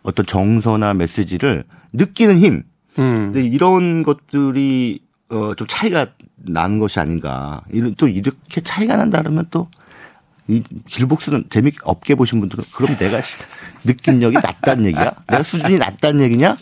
어떤 0.03 0.25
정서나 0.25 0.93
메시지를 0.93 1.63
느끼는 1.93 2.37
힘. 2.39 2.63
음. 2.99 3.31
근데 3.31 3.41
이런 3.47 4.03
것들이 4.03 5.01
어, 5.29 5.53
좀 5.55 5.67
차이가 5.67 6.07
나는 6.35 6.79
것이 6.79 6.99
아닌가. 6.99 7.61
이런 7.71 7.95
또 7.95 8.07
이렇게 8.07 8.61
차이가 8.61 8.95
난다 8.95 9.19
그러면 9.19 9.45
또 9.51 9.67
이 10.47 10.61
길복수는 10.87 11.45
재밌게 11.49 11.77
없게 11.83 12.15
보신 12.15 12.39
분들은 12.41 12.65
그럼 12.73 12.97
내가 12.97 13.21
시- 13.21 13.37
느낌력이 13.85 14.35
낮다는 14.43 14.85
얘기야? 14.87 15.13
내가 15.29 15.43
수준이 15.43 15.77
낮다는 15.77 16.19
얘기냐? 16.25 16.57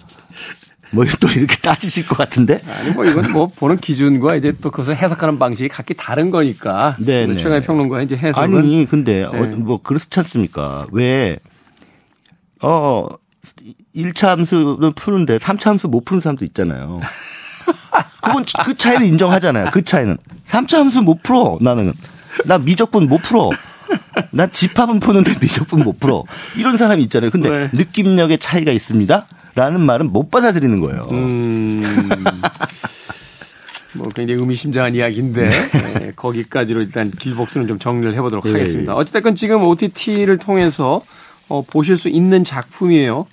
뭐또 0.91 1.27
이렇게 1.35 1.55
따지실 1.55 2.05
것 2.07 2.15
같은데. 2.17 2.61
아니 2.67 2.91
뭐 2.91 3.05
이건 3.05 3.31
뭐 3.31 3.47
보는 3.47 3.77
기준과 3.77 4.35
이제 4.35 4.51
또 4.61 4.69
그것을 4.69 4.95
해석하는 4.97 5.39
방식이 5.39 5.69
각기 5.69 5.95
다른 5.95 6.29
거니까. 6.29 6.97
네, 6.99 7.25
네. 7.25 7.35
최강의 7.37 7.63
평론가의 7.63 8.05
이제 8.05 8.15
해석은 8.17 8.57
아니 8.59 8.85
근데 8.87 9.23
어, 9.23 9.31
네. 9.31 9.55
뭐 9.55 9.81
그렇지 9.81 10.07
않습니까? 10.19 10.85
왜 10.91 11.39
어, 12.61 13.07
1차 13.95 14.27
함수는 14.27 14.93
푸는데 14.93 15.37
3차 15.37 15.65
함수 15.65 15.87
못 15.87 16.05
푸는 16.05 16.21
사람도 16.21 16.45
있잖아요. 16.45 16.99
그건 18.21 18.45
그 18.65 18.75
차이는 18.75 19.05
인정하잖아요. 19.07 19.69
그 19.71 19.83
차이는. 19.83 20.17
3차 20.47 20.77
함수 20.77 21.01
못 21.01 21.21
풀어, 21.23 21.57
나는. 21.61 21.93
나 22.45 22.57
미적분 22.57 23.07
못 23.07 23.21
풀어. 23.21 23.51
나 24.31 24.47
집합은 24.47 24.99
푸는데 24.99 25.35
미적분 25.39 25.83
못 25.83 25.99
풀어. 25.99 26.23
이런 26.57 26.77
사람이 26.77 27.01
있잖아요. 27.03 27.31
근데 27.31 27.49
네. 27.49 27.69
느낌력의 27.73 28.37
차이가 28.37 28.71
있습니다. 28.71 29.27
라는 29.55 29.81
말은 29.81 30.11
못 30.11 30.29
받아들이는 30.29 30.79
거예요. 30.79 31.07
음. 31.11 31.83
뭐 33.93 34.07
굉장히 34.09 34.39
의미심장한 34.39 34.93
이야기인데 34.93 35.49
네, 35.49 36.11
거기까지로 36.15 36.81
일단 36.81 37.11
길복수는 37.11 37.67
좀 37.67 37.79
정리를 37.79 38.13
해보도록 38.15 38.45
예, 38.45 38.51
하겠습니다. 38.51 38.93
예. 38.93 38.97
어찌됐건 38.97 39.35
지금 39.35 39.63
OTT를 39.63 40.37
통해서 40.37 41.01
어, 41.47 41.63
보실 41.63 41.97
수 41.97 42.07
있는 42.07 42.43
작품이에요. 42.43 43.25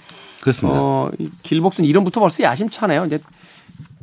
그렇습니다. 0.46 0.80
어, 0.80 1.10
이 1.18 1.28
길복수는 1.42 1.88
이름부터 1.90 2.20
벌써 2.20 2.44
야심차네요. 2.44 3.06
이제 3.06 3.18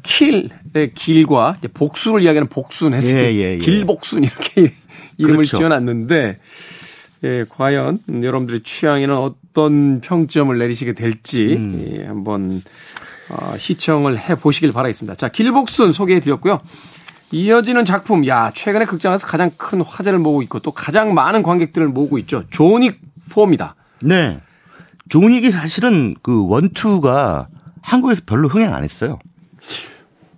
킬의 0.03 0.93
길과 0.93 1.55
이제 1.59 1.69
복수를 1.69 2.21
이야기하는 2.23 2.49
해서 2.93 3.13
예, 3.13 3.33
예, 3.33 3.53
예. 3.53 3.57
길복순 3.57 4.25
이렇게 4.25 4.73
이름을 5.17 5.37
그렇죠. 5.37 5.57
지어놨는데 5.57 6.39
예, 7.23 7.45
과연 7.47 7.99
여러분들의 8.21 8.63
취향에는 8.63 9.15
어떤 9.15 10.01
평점을 10.01 10.57
내리시게 10.57 10.93
될지 10.93 11.53
음. 11.53 11.95
예, 11.95 12.05
한번 12.05 12.61
어, 13.29 13.55
시청을 13.57 14.19
해 14.19 14.35
보시길 14.35 14.73
바라겠습니다. 14.73 15.15
자, 15.15 15.29
길복순 15.29 15.93
소개해 15.93 16.19
드렸고요. 16.19 16.59
이어지는 17.31 17.85
작품, 17.85 18.27
야, 18.27 18.51
최근에 18.53 18.83
극장에서 18.83 19.25
가장 19.25 19.49
큰 19.57 19.81
화제를 19.81 20.19
모으고 20.19 20.41
있고 20.43 20.59
또 20.59 20.71
가장 20.71 21.13
많은 21.13 21.41
관객들을 21.41 21.87
모으고 21.87 22.17
있죠. 22.19 22.43
조닉 22.49 22.99
4입니다. 23.29 23.73
네. 24.01 24.41
조닉이 25.13 25.51
사실은 25.51 26.15
그 26.23 26.47
원투가 26.47 27.47
한국에서 27.83 28.23
별로 28.25 28.47
흥행 28.47 28.73
안 28.73 28.83
했어요. 28.83 29.19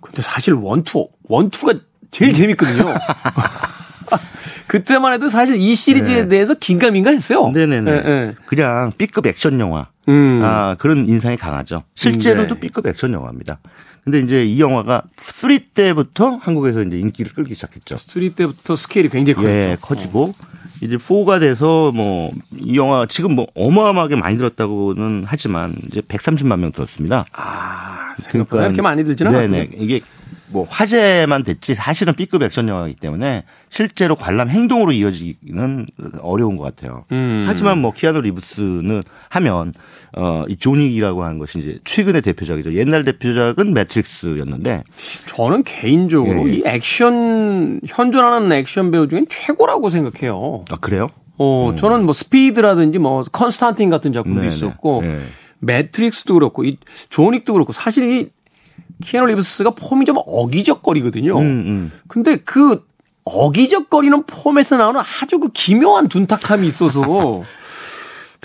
근데 0.02 0.20
사실 0.20 0.52
원투, 0.52 1.08
원투가 1.22 1.78
제일 2.10 2.34
재밌거든요. 2.34 2.84
그때만 4.68 5.14
해도 5.14 5.30
사실 5.30 5.56
이 5.56 5.74
시리즈에 5.74 6.24
네. 6.24 6.28
대해서 6.28 6.52
긴가민가했어요. 6.52 7.48
네네네. 7.54 7.90
예, 7.90 7.94
예. 7.96 8.34
그냥 8.44 8.92
B급 8.98 9.26
액션 9.26 9.58
영화. 9.60 9.88
음. 10.10 10.42
아, 10.44 10.76
그런 10.78 11.08
인상이 11.08 11.38
강하죠. 11.38 11.84
실제로도 11.94 12.56
네. 12.56 12.60
B급 12.60 12.86
액션 12.86 13.14
영화입니다. 13.14 13.60
근데 14.04 14.20
이제 14.20 14.44
이 14.44 14.60
영화가 14.60 15.04
3 15.16 15.58
때부터 15.72 16.36
한국에서 16.36 16.82
이제 16.82 16.98
인기를 16.98 17.32
끌기 17.32 17.54
시작했죠. 17.54 17.96
3 17.96 18.34
때부터 18.34 18.76
스케일이 18.76 19.08
굉장히 19.08 19.36
컸죠. 19.36 19.48
예, 19.48 19.78
커지고 19.80 20.34
이제 20.82 20.96
4가 20.96 21.40
돼서 21.40 21.92
뭐 21.92 22.30
이 22.66 22.76
영화 22.76 23.06
지금 23.06 23.34
뭐 23.36 23.46
어마어마하게 23.54 24.16
많이 24.16 24.36
들었다고는 24.36 25.24
하지만 25.26 25.74
이제 25.88 26.00
130만 26.00 26.58
명 26.58 26.72
들었습니다. 26.72 27.24
아, 27.32 28.12
생각보다 28.16 28.66
이렇게 28.66 28.82
많이 28.82 29.04
들지는 29.04 29.30
그러니까 29.30 29.56
네네. 29.56 29.70
이게 29.78 30.00
뭐 30.48 30.66
화제만 30.68 31.42
됐지 31.44 31.74
사실은 31.74 32.14
B급 32.14 32.42
액션 32.42 32.68
영화이기 32.68 32.98
때문에 32.98 33.44
실제로 33.68 34.16
관람 34.16 34.48
행동으로 34.48 34.92
이어지기는 34.92 35.86
어려운 36.22 36.56
것 36.56 36.64
같아요. 36.64 37.04
음. 37.12 37.44
하지만 37.46 37.78
뭐 37.80 37.92
키아누 37.92 38.20
리브스는 38.22 39.02
하면 39.30 39.72
어이 40.16 40.56
조닉이라고 40.56 41.24
하는 41.24 41.38
것이 41.38 41.58
이제 41.58 41.78
최근의 41.84 42.22
대표작이죠. 42.22 42.74
옛날 42.74 43.04
대표작은 43.04 43.74
매트릭스였는데 43.74 44.82
저는 45.26 45.62
개인적으로 45.62 46.48
예, 46.48 46.52
예. 46.52 46.56
이 46.56 46.62
액션 46.64 47.80
현존하는 47.86 48.50
액션 48.52 48.90
배우 48.90 49.08
중엔 49.08 49.26
최고라고 49.28 49.90
생각해요. 49.90 50.64
아 50.70 50.76
그래요? 50.76 51.10
어, 51.38 51.74
저는 51.76 52.04
뭐 52.04 52.14
스피드라든지 52.14 52.98
뭐 52.98 53.24
컨스탄틴 53.30 53.90
같은 53.90 54.14
작품도 54.14 54.40
네네. 54.40 54.54
있었고 54.54 55.02
예. 55.04 55.20
매트릭스도 55.58 56.32
그렇고 56.32 56.64
이 56.64 56.78
존 57.10 57.26
윅도 57.26 57.52
그렇고 57.52 57.74
사실 57.74 58.10
이 58.10 58.30
키아누 59.02 59.26
리브스가 59.26 59.70
폼이 59.70 60.06
좀 60.06 60.16
어기적거리거든요. 60.24 61.36
음, 61.36 61.42
음. 61.42 61.92
근데 62.08 62.36
그 62.36 62.82
어기적거리는 63.24 64.22
폼에서 64.24 64.76
나오는 64.76 65.00
아주 65.00 65.38
그 65.38 65.50
기묘한 65.52 66.08
둔탁함이 66.08 66.66
있어서 66.66 67.42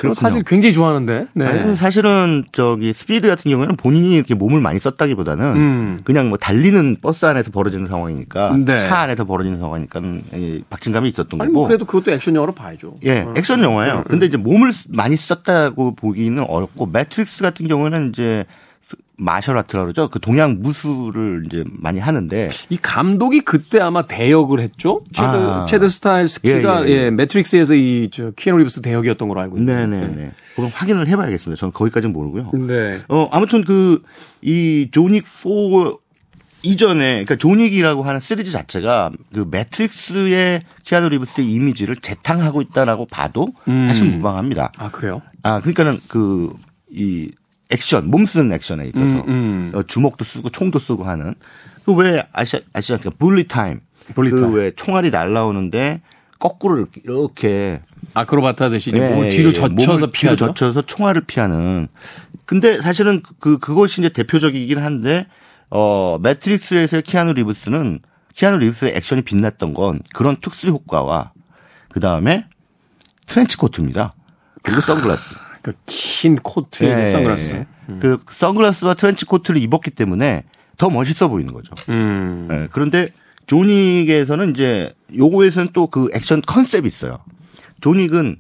그렇군요. 0.02 0.14
사실 0.30 0.44
굉장히 0.44 0.74
좋아하는데. 0.74 1.28
네. 1.34 1.46
아니, 1.46 1.76
사실은 1.76 2.44
저기 2.52 2.92
스피드 2.94 3.28
같은 3.28 3.50
경우에는 3.52 3.76
본인이 3.76 4.16
이렇게 4.16 4.34
몸을 4.34 4.60
많이 4.62 4.80
썼다기보다는 4.80 5.46
음. 5.56 6.00
그냥 6.04 6.30
뭐 6.30 6.38
달리는 6.38 6.98
버스 7.02 7.26
안에서 7.26 7.52
벌어지는 7.52 7.88
상황이니까 7.88 8.58
네. 8.66 8.80
차 8.80 9.00
안에서 9.00 9.26
벌어지는 9.26 9.60
상황이니까 9.60 10.02
이 10.34 10.64
박진감이 10.70 11.10
있었던 11.10 11.40
아니 11.40 11.50
거고. 11.50 11.60
뭐 11.60 11.68
그래도 11.68 11.86
그것도 11.86 12.12
액션 12.12 12.36
영화로 12.36 12.54
봐야죠. 12.54 12.96
예, 13.04 13.20
어. 13.22 13.34
액션 13.38 13.64
영화예요. 13.64 13.98
음, 14.00 14.04
근데 14.10 14.26
이제 14.26 14.38
몸을 14.38 14.74
쓰- 14.74 14.88
많이 14.92 15.16
썼다고 15.16 15.96
보기는 15.96 16.44
어렵고 16.48 16.88
매트릭스 16.88 17.44
같은 17.44 17.68
경우는 17.68 18.10
이제 18.10 18.46
martial 19.22 19.58
art라 19.58 19.84
그러죠. 19.84 20.08
그 20.08 20.20
동양 20.20 20.58
무술을 20.62 21.44
이제 21.46 21.64
많이 21.68 22.00
하는데 22.00 22.50
이 22.70 22.78
감독이 22.78 23.42
그때 23.42 23.80
아마 23.80 24.06
대역을 24.06 24.60
했죠. 24.60 25.04
채드, 25.14 25.28
아. 25.28 25.66
채드 25.66 25.90
스타헬스키가 25.90 26.88
예, 26.88 26.92
예, 26.92 26.92
예, 26.92 27.04
예. 27.06 27.12
매트릭스에서 27.12 27.76
이저 27.76 28.32
키아누 28.36 28.58
리브스 28.60 28.82
대역이었던 28.82 29.28
걸로 29.28 29.42
알고 29.42 29.58
있는데. 29.58 29.86
네네 29.86 30.16
네. 30.16 30.32
그럼 30.56 30.72
확인을 30.74 31.08
해봐야겠습니다. 31.08 31.60
저는 31.60 31.72
거기까지는 31.74 32.14
모르고요. 32.14 32.52
네. 32.68 33.00
어 33.10 33.30
아무튼 33.32 33.64
그 33.64 34.02
이 34.42 34.90
존 34.92 35.10
윅 35.10 35.28
4 35.28 35.50
이전에 36.64 37.24
그러니까 37.24 37.36
존 37.38 37.56
윅이라고 37.56 38.04
하는 38.04 38.20
시리즈 38.20 38.52
자체가 38.52 39.12
그 39.34 39.48
매트릭스의 39.50 40.64
키아누 40.84 41.10
리브스의 41.10 41.52
이미지를 41.52 41.96
재탕하고 41.96 42.62
있다라고 42.62 43.06
봐도 43.08 43.50
음. 43.68 43.88
사실 43.88 44.08
무방합니다. 44.12 44.72
아 44.78 44.92
그래요? 44.92 45.22
아 45.44 45.60
그러니까는 45.60 46.00
그 46.08 46.52
이 46.92 47.32
액션 47.72 48.10
몸 48.10 48.26
쓰는 48.26 48.52
액션에 48.54 48.86
있어서 48.88 49.04
음, 49.06 49.24
음. 49.28 49.72
어, 49.74 49.84
주먹도 49.84 50.24
쓰고 50.26 50.50
총도 50.50 50.80
쓰고 50.80 51.04
하는 51.04 51.34
그 51.86 51.94
왜 51.94 52.24
아시아 52.34 52.60
아시아 52.74 52.98
그 52.98 53.10
bullet 53.10 53.48
time 53.48 53.80
bullet 54.16 54.30
time. 54.32 54.52
그왜 54.52 54.72
총알이 54.76 55.10
날라오는데 55.10 56.02
거꾸로 56.40 56.88
이렇게, 57.04 57.82
아크로바트 58.16 58.66
하듯이 58.66 58.90
이제 58.90 59.00
예, 59.00 59.10
몸을 59.10 59.28
예, 59.28 59.30
뒤로 59.30 59.50
예. 59.50 59.54
젖혀서 59.54 59.70
몸을 59.70 59.98
뒤로 59.98 60.12
피하죠. 60.12 60.48
젖혀서 60.54 60.82
총알을 60.88 61.22
피하는. 61.28 61.88
근데 62.46 62.82
사실은 62.82 63.22
그 63.40 63.60
그것이 63.60 64.02
이제 64.02 64.10
대표적이긴 64.10 64.80
한데 64.80 65.28
어 65.70 66.18
매트릭스에서의 66.22 67.04
키아누 67.04 67.34
리브스는 67.34 68.00
키아누 68.34 68.58
리브스의 68.58 68.94
액션이 68.96 69.22
빛났던 69.22 69.76
건 69.76 70.00
그런 70.16 70.36
특수 70.42 70.68
효과와 70.70 71.32
그 71.90 72.00
다음에 72.00 72.48
트렌치 73.28 73.56
코트입니다. 73.58 74.14
그리고 74.64 74.82
선글라스. 74.82 75.36
그 75.62 75.74
긴 75.86 76.36
코트에 76.36 77.02
예, 77.02 77.06
선글라스. 77.06 77.52
예. 77.54 77.66
그 78.00 78.24
선글라스와 78.32 78.94
트렌치 78.94 79.26
코트를 79.26 79.62
입었기 79.62 79.92
때문에 79.92 80.44
더 80.78 80.90
멋있어 80.90 81.28
보이는 81.28 81.54
거죠. 81.54 81.74
음. 81.90 82.48
예, 82.52 82.68
그런데 82.72 83.08
존 83.48 83.70
윅에서는 83.70 84.52
이제 84.52 84.94
요거에서는 85.16 85.70
또 85.74 85.88
그 85.88 86.10
액션 86.14 86.42
concept이 86.42 86.88
있어요. 86.88 87.20
조닉은 87.82 88.38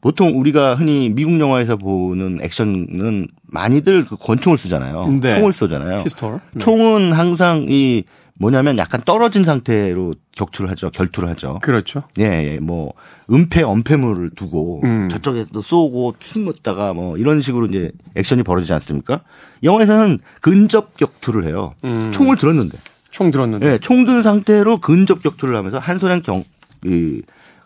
보통 0.00 0.38
우리가 0.38 0.76
흔히 0.76 1.08
미국 1.10 1.38
영화에서 1.40 1.76
보는 1.76 2.38
액션은 2.42 3.28
많이들 3.46 4.04
그 4.06 4.16
권총을 4.16 4.56
쓰잖아요. 4.58 5.18
네. 5.20 5.30
총을 5.30 5.52
쏘잖아요. 5.52 6.04
피스톨. 6.04 6.40
네. 6.52 6.58
총은 6.60 7.12
항상 7.12 7.66
이 7.68 8.04
뭐냐면 8.40 8.78
약간 8.78 9.02
떨어진 9.04 9.42
상태로 9.44 10.14
격투를 10.36 10.70
하죠. 10.70 10.90
결투를 10.90 11.28
하죠. 11.30 11.58
그렇죠. 11.60 12.04
예, 12.18 12.54
예, 12.54 12.58
뭐 12.60 12.92
은폐, 13.30 13.62
엄폐물을 13.62 14.30
두고 14.30 14.82
음. 14.84 15.08
저쪽에도 15.10 15.60
쏘고 15.60 16.14
숨었다가 16.20 16.92
뭐 16.94 17.16
이런 17.18 17.42
식으로 17.42 17.66
이제 17.66 17.90
액션이 18.14 18.44
벌어지지 18.44 18.72
않습니까? 18.74 19.22
영화에서는 19.64 20.20
근접 20.40 20.96
격투를 20.96 21.44
해요. 21.46 21.74
음. 21.84 22.12
총을 22.12 22.36
들었는데, 22.36 22.78
총 23.10 23.30
들었는데. 23.32 23.66
예, 23.66 23.78
총 23.78 24.06
든 24.06 24.22
상태로 24.22 24.78
근접 24.80 25.20
격투를 25.22 25.56
하면서 25.56 25.78
한 25.78 25.98
손엔 25.98 26.22
경, 26.22 26.44
이 26.84 27.22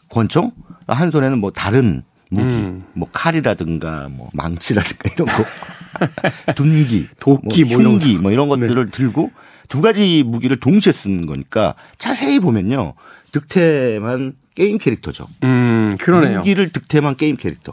권총, 0.08 0.52
한 0.86 1.10
손에는 1.10 1.38
뭐 1.38 1.50
다른 1.50 2.02
무기, 2.30 2.54
음. 2.54 2.84
뭐 2.94 3.08
칼이라든가 3.12 4.08
뭐 4.10 4.30
망치라든가 4.32 5.10
이런 5.14 5.28
거, 5.28 5.44
둔기, 6.54 7.08
도끼 7.20 7.64
뭐뭐 7.64 7.82
흉기, 7.84 8.16
뭐 8.16 8.30
이런 8.32 8.48
것들을 8.48 8.90
들고 8.90 9.30
두 9.72 9.80
가지 9.80 10.22
무기를 10.26 10.60
동시에 10.60 10.92
쓰는 10.92 11.24
거니까 11.24 11.74
자세히 11.96 12.38
보면요 12.40 12.92
득템한 13.32 14.34
게임 14.54 14.76
캐릭터죠. 14.76 15.26
음, 15.44 15.96
그러네요. 15.98 16.38
무기를 16.40 16.68
득템한 16.70 17.16
게임 17.16 17.36
캐릭터. 17.36 17.72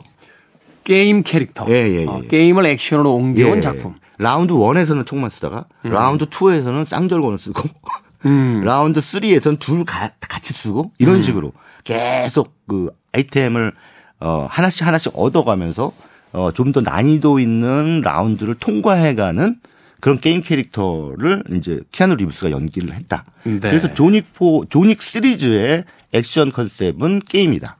게임 0.85 1.23
캐릭터. 1.23 1.65
예, 1.67 1.73
예, 1.73 2.01
예. 2.03 2.05
어, 2.05 2.21
게임을 2.29 2.65
액션으로 2.67 3.13
옮겨온 3.13 3.57
예. 3.57 3.61
작품. 3.61 3.95
라운드 4.17 4.53
1에서는 4.53 5.05
총만 5.05 5.29
쓰다가 5.29 5.65
라운드 5.83 6.25
2에서는 6.27 6.85
쌍절곤을 6.85 7.37
쓰고 7.37 7.63
음. 8.25 8.61
라운드 8.63 9.01
3에서는 9.01 9.59
둘 9.59 9.83
가- 9.83 10.11
같이 10.21 10.53
쓰고 10.53 10.91
이런 10.99 11.21
식으로 11.21 11.51
계속 11.83 12.53
그 12.65 12.91
아이템을 13.13 13.73
어 14.21 14.47
하나씩 14.49 14.87
하나씩 14.87 15.11
얻어가면서 15.15 15.91
어 16.31 16.51
좀 16.53 16.71
더 16.71 16.79
난이도 16.79 17.39
있는 17.39 17.99
라운드를 18.01 18.55
통과해가는 18.55 19.55
그런 19.99 20.19
게임 20.19 20.41
캐릭터를 20.41 21.43
이제 21.53 21.81
키아누 21.91 22.15
리브스가 22.15 22.51
연기를 22.51 22.93
했다. 22.93 23.25
네. 23.43 23.59
그래서 23.59 23.93
존 23.93 24.10
윅 24.10 24.27
4 24.33 24.69
존 24.69 24.85
윅 24.85 25.01
시리즈의 25.01 25.83
액션 26.13 26.51
concept은 26.51 27.21
게임이다. 27.27 27.77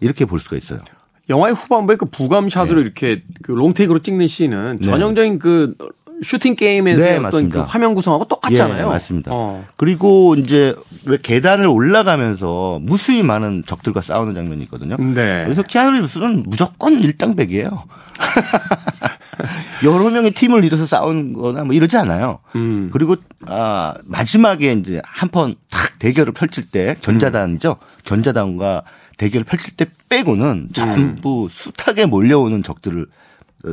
이렇게 0.00 0.24
볼 0.24 0.40
수가 0.40 0.56
있어요. 0.56 0.80
영화의 1.28 1.54
후반부에 1.54 1.96
그 1.96 2.06
부감shot으로 2.06 2.80
이렇게 2.80 3.22
그 3.42 3.52
long 3.52 3.71
take로 3.71 4.00
찍는 4.00 4.26
scene은 4.26 4.78
네. 4.80 4.84
전형적인 4.86 5.38
그 5.38 5.76
슈팅 6.22 6.54
게임에서 6.54 7.04
네, 7.04 7.16
어떤. 7.16 7.48
그 7.48 7.60
화면 7.60 7.94
구성하고 7.94 8.26
똑같잖아요. 8.26 8.82
예, 8.82 8.84
맞습니다. 8.84 9.30
어. 9.32 9.64
그리고 9.76 10.34
이제 10.34 10.74
왜 11.06 11.16
계단을 11.22 11.66
올라가면서 11.66 12.78
무수히 12.82 13.22
많은 13.22 13.64
적들과 13.66 14.02
싸우는 14.02 14.34
장면이 14.34 14.62
있거든요. 14.64 14.96
네. 14.96 15.44
그래서 15.44 15.62
키아누 15.62 15.92
리브스는 15.92 16.44
무조건 16.46 17.00
일당백이에요. 17.00 17.84
여러 19.84 20.10
명의 20.10 20.30
팀을 20.32 20.64
이뤄서 20.64 20.86
싸우거나 20.86 21.64
뭐 21.64 21.74
이러지 21.74 21.96
않아요. 21.96 22.40
음. 22.56 22.90
그리고 22.92 23.16
아 23.46 23.94
마지막에 24.04 24.72
이제 24.72 25.00
한 25.04 25.30
번 25.30 25.54
탁 25.70 25.98
대결을 25.98 26.32
펼칠 26.32 26.70
때 26.70 26.96
견자단이죠. 27.00 27.76
견자단과 28.04 28.82
대결을 29.16 29.44
펼칠 29.44 29.76
때 29.76 29.86
빼고는 30.08 30.70
전부 30.72 31.48
숱하게 31.50 32.06
몰려오는 32.06 32.62
적들을 32.62 33.06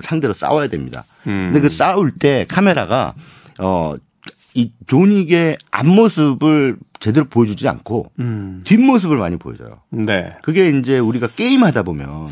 상대로 0.03 0.33
싸워야 0.33 0.67
됩니다. 0.67 1.05
음. 1.27 1.51
근데 1.51 1.61
그 1.61 1.69
싸울 1.73 2.11
때 2.11 2.45
카메라가 2.49 3.13
어이 3.59 4.71
조닉의 4.87 5.57
앞모습을 5.71 6.77
제대로 6.99 7.25
보여주지 7.25 7.67
않고 7.67 8.11
음. 8.19 8.61
뒷모습을 8.65 9.17
많이 9.17 9.37
보여줘요. 9.37 9.79
네. 9.89 10.35
그게 10.43 10.69
이제 10.69 10.99
우리가 10.99 11.27
게임하다 11.27 11.83
보면 11.83 12.27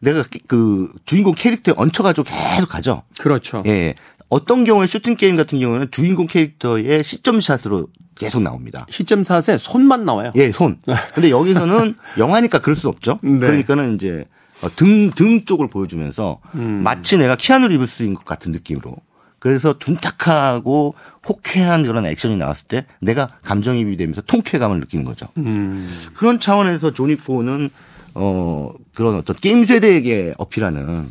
내가 0.00 0.24
그 0.46 0.90
주인공 1.04 1.34
캐릭터에 1.34 1.74
얹혀가지고 1.76 2.24
계속 2.24 2.68
가죠. 2.68 3.02
그렇죠. 3.18 3.62
예. 3.66 3.94
어떤 4.28 4.64
경우에 4.64 4.86
슈팅 4.86 5.16
게임 5.16 5.36
같은 5.36 5.58
경우에는 5.58 5.90
주인공 5.90 6.26
캐릭터의 6.26 7.04
시점샷으로 7.04 7.88
계속 8.14 8.42
나옵니다. 8.42 8.86
시점 8.90 9.24
샷에 9.24 9.56
손만 9.56 10.04
나와요. 10.04 10.30
예, 10.36 10.52
손. 10.52 10.78
근데 11.14 11.30
여기서는 11.30 11.94
영화니까 12.18 12.60
그럴 12.60 12.76
수 12.76 12.88
없죠. 12.88 13.18
네. 13.22 13.38
그러니까는 13.38 13.94
이제 13.94 14.26
어, 14.62 14.68
등, 14.76 15.10
등 15.12 15.44
쪽을 15.44 15.68
보여주면서 15.68 16.40
음. 16.54 16.82
마치 16.82 17.16
내가 17.16 17.36
키아누 17.36 17.68
리브스인 17.68 18.14
것 18.14 18.24
같은 18.24 18.52
느낌으로. 18.52 18.94
그래서 19.38 19.78
둔탁하고 19.78 20.94
호쾌한 21.26 21.84
그런 21.84 22.04
액션이 22.04 22.36
나왔을 22.36 22.68
때 22.68 22.84
내가 23.00 23.26
감정이입이 23.42 23.96
되면서 23.96 24.20
통쾌감을 24.20 24.80
느끼는 24.80 25.04
거죠. 25.06 25.28
음. 25.38 25.90
그런 26.14 26.38
차원에서 26.38 26.92
존 26.92 27.16
윅 27.16 27.31
four는 27.31 27.70
어 28.14 28.72
그런 28.94 29.16
어떤 29.16 29.36
게임 29.36 29.64
세대에게 29.64 30.34
어필하는 30.38 31.10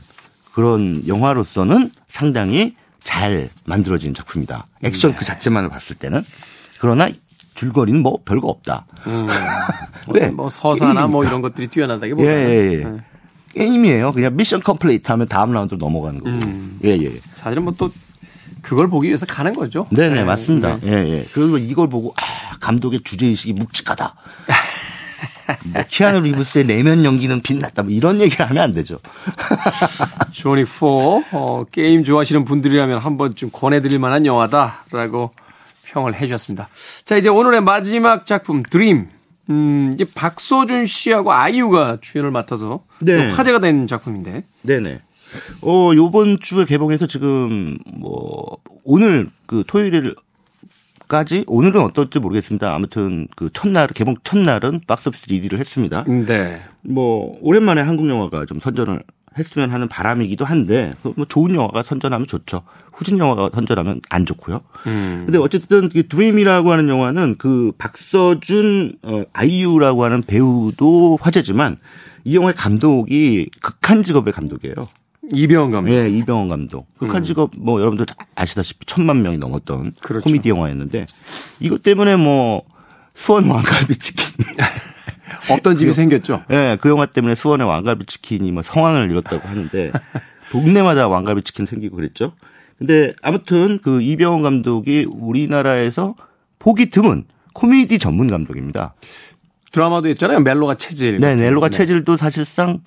그런 0.54 1.08
영화로서는 1.08 1.91
상당히 2.10 2.76
잘 3.04 3.50
만들어진 3.66 4.14
작품이다. 4.14 4.68
액션 4.84 5.16
그 5.16 5.24
자체만을 5.26 5.70
봤을 5.70 5.95
때는 5.95 6.24
그러나 6.80 7.10
줄거리는 7.56 8.02
뭐 8.02 8.20
별거 8.24 8.47
없다. 8.47 8.86
음. 9.08 9.28
왜? 10.14 10.30
뭐 10.30 10.50
서사나 10.50 11.08
뭐 11.08 11.26
이런 11.26 11.41
것들이 11.41 11.66
예, 11.66 11.70
뛰어나다기보다는 11.70 12.32
예, 12.34 12.74
예. 12.74 12.84
네. 12.84 12.97
게임이에요. 13.54 14.12
그냥 14.12 14.36
mission 14.36 14.61
complete 14.61 15.11
하면 15.12 15.28
다음 15.28 15.52
라운드로 15.54 15.78
넘어가는 15.78 16.20
거고. 16.20 16.30
음. 16.30 16.80
예, 16.84 16.89
예. 16.91 17.12
사실은 17.34 17.64
뭐 17.64 17.74
또 17.78 17.91
그걸 18.62 18.88
보기 18.89 19.08
위해서 19.08 19.26
가는 19.26 19.54
거죠. 19.54 19.88
네네, 19.91 20.16
네, 20.16 20.24
맞습니다. 20.24 20.80
네. 20.82 20.91
예, 20.91 21.10
예. 21.10 21.26
그리고 21.34 21.58
이걸 21.58 21.89
보고, 21.89 22.14
아, 22.18 22.56
감독의 22.60 23.02
주제의식이 23.04 23.54
묵직하다. 23.54 24.14
뭐, 25.74 25.84
키아누 25.88 26.22
리브스의 26.22 26.65
내면 26.65 27.03
연기는 27.03 27.41
빛났다. 27.41 27.84
뭐 27.84 27.91
이런 27.91 28.20
얘기를 28.20 28.47
하면 28.49 28.63
안 28.63 28.72
되죠. 28.72 28.99
존 30.32 30.49
윅 30.49 30.67
4 30.67 30.86
어, 30.86 31.65
게임 31.72 32.03
좋아하시는 32.03 32.45
분들이라면 32.45 32.99
한 32.99 33.17
번쯤 33.17 33.49
권해드릴 33.51 33.99
만한 33.99 34.26
영화다라고 34.26 35.32
평을 35.84 36.15
해주셨습니다. 36.15 36.70
자 37.05 37.17
이제 37.17 37.30
오늘의 37.30 37.61
마지막 37.61 38.26
작품 38.26 38.63
드림. 38.63 39.09
음, 39.49 39.91
이제 39.93 40.05
박소준 40.13 40.86
씨하고 40.86 41.34
아이유가 41.34 41.97
주연을 42.01 42.30
맡아서 42.30 42.84
네. 42.99 43.30
또 43.30 43.36
화제가 43.36 43.59
된 43.59 43.88
작품인데. 43.88 44.43
네네. 44.61 45.01
어, 45.61 45.91
요번 45.95 46.39
주에 46.39 46.65
개봉해서 46.65 47.07
지금, 47.07 47.78
뭐, 47.86 48.57
오늘 48.84 49.28
그 49.45 49.63
토요일 49.67 50.15
까지, 51.10 51.43
오늘은 51.47 51.82
어떨지 51.82 52.20
모르겠습니다. 52.20 52.72
아무튼 52.74 53.28
그 53.36 53.49
첫날, 53.51 53.88
개봉 53.88 54.16
첫날은 54.24 54.82
박스오피스 54.86 55.26
1위를 55.26 55.57
했습니다. 55.57 56.05
네. 56.07 56.62
뭐, 56.82 57.36
오랜만에 57.41 57.82
한국 57.82 58.07
영화가 58.07 58.45
좀 58.45 58.60
선전을 58.60 59.01
했으면 59.36 59.72
하는 59.72 59.88
바람이기도 59.88 60.45
한데, 60.45 60.93
뭐 61.01 61.26
좋은 61.28 61.55
영화가 61.55 61.82
선전하면 61.82 62.28
좋죠. 62.28 62.62
후진 62.93 63.18
영화가 63.18 63.49
선전하면 63.55 64.01
안 64.10 64.28
좋고요. 64.28 64.62
음. 64.86 65.24
근데 65.26 65.39
어쨌든 65.39 65.89
그 65.89 66.07
드림이라고 66.07 66.72
하는 66.72 66.88
영화는 66.89 67.38
그 67.39 67.72
박서준 67.80 68.99
어, 69.01 69.24
아이유라고 69.34 70.03
하는 70.03 70.22
배우도 70.22 71.18
화제지만 71.22 71.76
이 72.24 72.36
영화의 72.36 72.53
감독이 72.53 73.49
극한 73.62 74.03
직업의 74.03 74.32
감독이에요. 74.32 74.88
이병헌 75.34 75.71
감독. 75.71 75.91
예, 75.93 76.09
이병헌 76.09 76.49
감독. 76.49 76.88
극한 76.97 77.23
직업 77.23 77.51
뭐 77.55 77.80
여러분들 77.80 78.05
다 78.05 78.15
아시다시피 78.36 78.86
천만 78.86 79.21
명이 79.21 79.38
넘었던 79.38 79.93
그렇죠. 80.01 80.23
코미디 80.23 80.49
영화였는데 80.49 81.05
이것 81.59 81.84
때문에 81.84 82.15
뭐 82.15 82.63
수원 83.15 83.45
왕갈비 83.49 83.97
치킨이 83.97 84.47
없던 85.49 85.77
집이 85.77 85.93
생겼죠. 85.93 86.43
예, 86.51 86.77
그 86.82 86.89
영화 86.89 87.05
때문에 87.05 87.36
수원의 87.36 87.67
왕갈비 87.67 88.05
치킨이 88.05 88.51
뭐 88.51 88.63
성황을 88.63 89.09
이뤘다고 89.11 89.47
하는데 89.47 89.91
동네마다 90.51 91.07
왕갈비 91.07 91.43
치킨 91.43 91.65
생기고 91.65 91.95
그랬죠. 91.95 92.34
근데 92.77 93.13
아무튼 93.21 93.80
그 93.82 94.01
이병헌 94.01 94.41
감독이 94.41 95.05
우리나라에서 95.09 96.15
보기 96.59 96.89
드문 96.89 97.25
코미디 97.53 97.99
전문 97.99 98.30
감독입니다. 98.30 98.93
드라마도 99.71 100.07
했잖아요. 100.09 100.39
멜로가 100.39 100.75
체질. 100.75 101.19
네. 101.19 101.36
넬로가 101.36 101.69
네. 101.69 101.77
체질도 101.77 102.17
사실상 102.17 102.80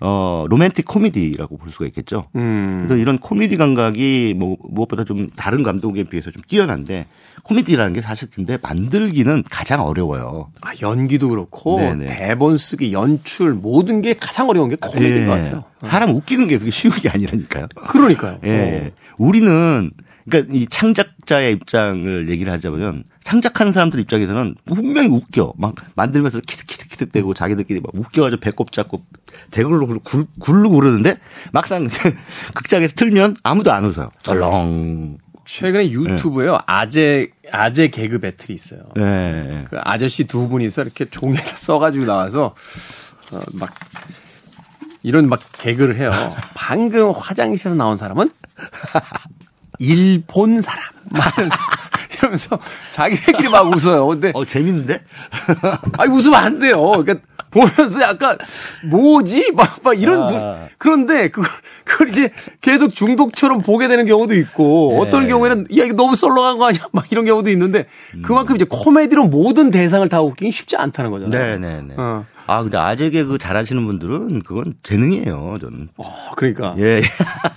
어 0.00 0.46
로맨틱 0.48 0.86
코미디라고 0.86 1.58
볼 1.58 1.70
수가 1.70 1.86
있겠죠. 1.86 2.26
음. 2.34 2.84
그래서 2.86 3.00
이런 3.00 3.18
코미디 3.18 3.56
감각이 3.56 4.34
뭐 4.36 4.56
무엇보다 4.68 5.04
좀 5.04 5.28
다른 5.36 5.62
감독에 5.62 6.04
비해서 6.04 6.30
좀 6.30 6.42
뛰어난데 6.48 7.06
코미디라는 7.42 7.92
게 7.92 8.00
사실 8.00 8.28
근데 8.30 8.58
만들기는 8.62 9.44
가장 9.50 9.82
어려워요. 9.82 10.50
아, 10.60 10.72
연기도 10.82 11.28
그렇고 11.28 11.78
네네. 11.78 12.06
대본 12.06 12.56
쓰기, 12.56 12.92
연출 12.92 13.54
모든 13.54 14.02
게 14.02 14.14
가장 14.14 14.48
어려운 14.48 14.68
게 14.68 14.76
코미디인 14.76 15.22
예. 15.22 15.26
것 15.26 15.32
같아요. 15.32 15.64
사람 15.86 16.10
웃기는 16.10 16.48
게 16.48 16.58
그게 16.58 16.70
쉬운 16.70 16.94
게 16.94 17.08
아니라니까요. 17.08 17.68
그러니까요. 17.88 18.38
예. 18.44 18.92
우리는 19.18 19.90
그러니까 20.28 20.54
이 20.54 20.66
창작자의 20.66 21.52
입장을 21.54 22.28
얘기를 22.30 22.52
하자면 22.52 23.04
창작하는 23.24 23.72
사람들 23.72 24.00
입장에서는 24.00 24.54
분명히 24.66 25.08
웃겨. 25.08 25.54
막 25.56 25.74
만들면서 25.94 26.40
키득키득 26.40 26.89
키득대고 27.00 27.34
자기들끼리 27.34 27.80
막 27.80 27.92
웃겨가지고 27.94 28.40
배꼽 28.40 28.72
잡고 28.72 29.02
대걸로 29.50 29.86
굴, 30.02 30.26
굴르고 30.38 30.76
그러는데 30.76 31.18
막상 31.52 31.88
극장에서 32.54 32.94
틀면 32.94 33.36
아무도 33.42 33.72
안 33.72 33.84
웃어요. 33.84 34.10
썰렁. 34.22 35.18
최근에 35.46 35.90
유튜브에요. 35.90 36.58
아재 36.66 37.30
아재 37.50 37.88
개그 37.88 38.20
배틀이 38.20 38.54
있어요. 38.54 38.82
예. 38.98 39.02
예. 39.02 39.64
그 39.68 39.78
아저씨 39.80 40.24
두 40.24 40.48
분이서 40.48 40.82
이렇게 40.82 41.06
종이에다 41.06 41.56
써가지고 41.56 42.04
나와서 42.04 42.54
어, 43.32 43.40
막 43.52 43.74
이런 45.02 45.28
막 45.28 45.40
개그를 45.52 45.96
해요. 45.96 46.12
방금 46.54 47.10
화장실에서 47.10 47.74
나온 47.74 47.96
사람은 47.96 48.30
일본 49.78 50.60
사람. 50.60 50.84
이러면서 52.30 52.58
자기들끼리 52.90 53.48
막 53.48 53.66
웃어요. 53.74 54.06
근데 54.06 54.30
어, 54.34 54.44
재밌는데? 54.44 55.02
아니 55.98 56.12
웃으면 56.12 56.34
안 56.42 56.58
돼요. 56.58 56.80
그러니까 56.80 57.16
보면서 57.50 58.00
약간 58.02 58.38
뭐지 58.84 59.52
막, 59.52 59.80
막 59.82 60.00
이런 60.00 60.26
분- 60.28 60.36
아. 60.40 60.68
그런데 60.78 61.28
그걸 61.28 61.50
그걸 61.84 62.10
이제 62.10 62.30
계속 62.60 62.94
중독처럼 62.94 63.62
보게 63.62 63.88
되는 63.88 64.06
경우도 64.06 64.34
있고 64.36 64.92
네. 64.94 65.00
어떤 65.00 65.26
경우에는 65.26 65.66
야 65.76 65.84
이거 65.84 65.94
너무 65.94 66.14
썰렁한 66.14 66.58
거 66.58 66.66
아니야 66.68 66.82
막 66.92 67.10
이런 67.10 67.24
경우도 67.24 67.50
있는데 67.50 67.86
그만큼 68.22 68.54
이제 68.56 68.64
코미디로 68.68 69.24
모든 69.26 69.70
대상을 69.70 70.08
다 70.08 70.20
웃기긴 70.22 70.52
쉽지 70.52 70.76
않다는 70.76 71.10
거잖아요. 71.10 71.58
네네네. 71.58 71.94
어. 71.98 72.24
아, 72.46 72.62
근데 72.62 72.78
아재 72.78 73.10
개그 73.10 73.38
잘하시는 73.38 73.86
분들은 73.86 74.42
그건 74.42 74.74
재능이에요, 74.82 75.58
저는. 75.60 75.88
어, 75.98 76.32
그러니까 76.36 76.74
예. 76.78 77.00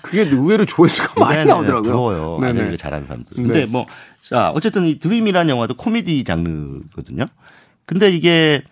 그게 0.03 0.21
의외로 0.21 0.65
조회수가 0.65 1.19
많이 1.19 1.37
네네, 1.37 1.45
나오더라고요. 1.45 1.91
부러워요. 1.91 2.37
네네. 2.41 2.51
아재 2.51 2.65
개그 2.65 2.77
잘하는 2.77 3.07
사람들. 3.07 3.35
근데 3.35 3.53
네. 3.61 3.65
뭐, 3.65 3.87
자, 4.23 4.51
어쨌든 4.55 4.85
이 4.85 4.99
드림이라는 4.99 5.49
영화도 5.49 5.75
코미디 5.75 6.23
장르거든요. 6.23 7.25
근데 7.85 8.09
이게, 8.09 8.63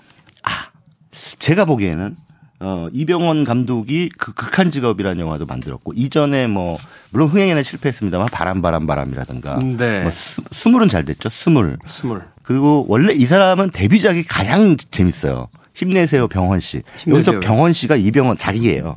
아, 0.43 0.69
제가 1.11 1.65
보기에는, 1.65 2.15
어, 2.61 2.87
이병헌 2.93 3.43
감독이 3.43 4.09
그 4.17 4.33
극한 4.33 4.71
직업이라는 4.71 5.19
영화도 5.19 5.45
만들었고, 5.45 5.91
이전에 5.93 6.47
뭐, 6.47 6.77
물론 7.09 7.27
흥행에는 7.27 7.63
실패했습니다만, 7.63 8.29
바람, 8.31 8.61
바람, 8.61 8.87
바람이라든가. 8.87 9.57
네. 9.57 10.03
뭐, 10.03 10.11
스, 10.11 10.41
스물은 10.51 10.87
잘 10.87 11.03
됐죠, 11.03 11.27
스물. 11.27 11.77
스물. 11.85 12.23
그리고 12.43 12.85
원래 12.87 13.13
이 13.13 13.25
사람은 13.25 13.71
데뷔작이 13.71 14.23
가장 14.23 14.77
재밌어요. 14.77 15.49
힘내세요, 15.73 16.29
병헌 16.29 16.61
씨. 16.61 16.81
힘내세요. 16.97 17.15
여기서 17.15 17.39
병헌 17.41 17.73
씨가 17.73 17.97
이병헌 17.97 18.37
자기예요. 18.37 18.95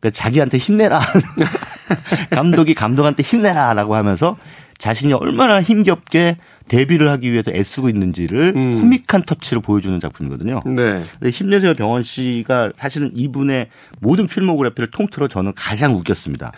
그러니까 0.00 0.10
자기한테 0.18 0.56
힘내라. 0.58 1.00
감독이 2.30 2.74
감독한테 2.74 3.22
힘내라라고 3.22 3.94
하면서 3.94 4.36
자신이 4.84 5.14
얼마나 5.14 5.62
힘겹게 5.62 6.36
데뷔를 6.68 7.08
하기 7.12 7.32
위해서 7.32 7.50
애쓰고 7.50 7.88
있는지를 7.88 8.52
음. 8.54 8.80
코믹한 8.82 9.22
터치로 9.22 9.62
보여주는 9.62 9.98
작품이거든요. 9.98 10.60
네. 10.66 11.02
근데 11.18 11.30
힘내세요 11.30 11.72
병원 11.72 12.02
씨가 12.02 12.72
사실은 12.76 13.10
이분의 13.14 13.68
모든 14.00 14.26
필모그래피를 14.26 14.90
통틀어 14.90 15.28
저는 15.28 15.54
가장 15.56 15.94
웃겼습니다. 15.96 16.52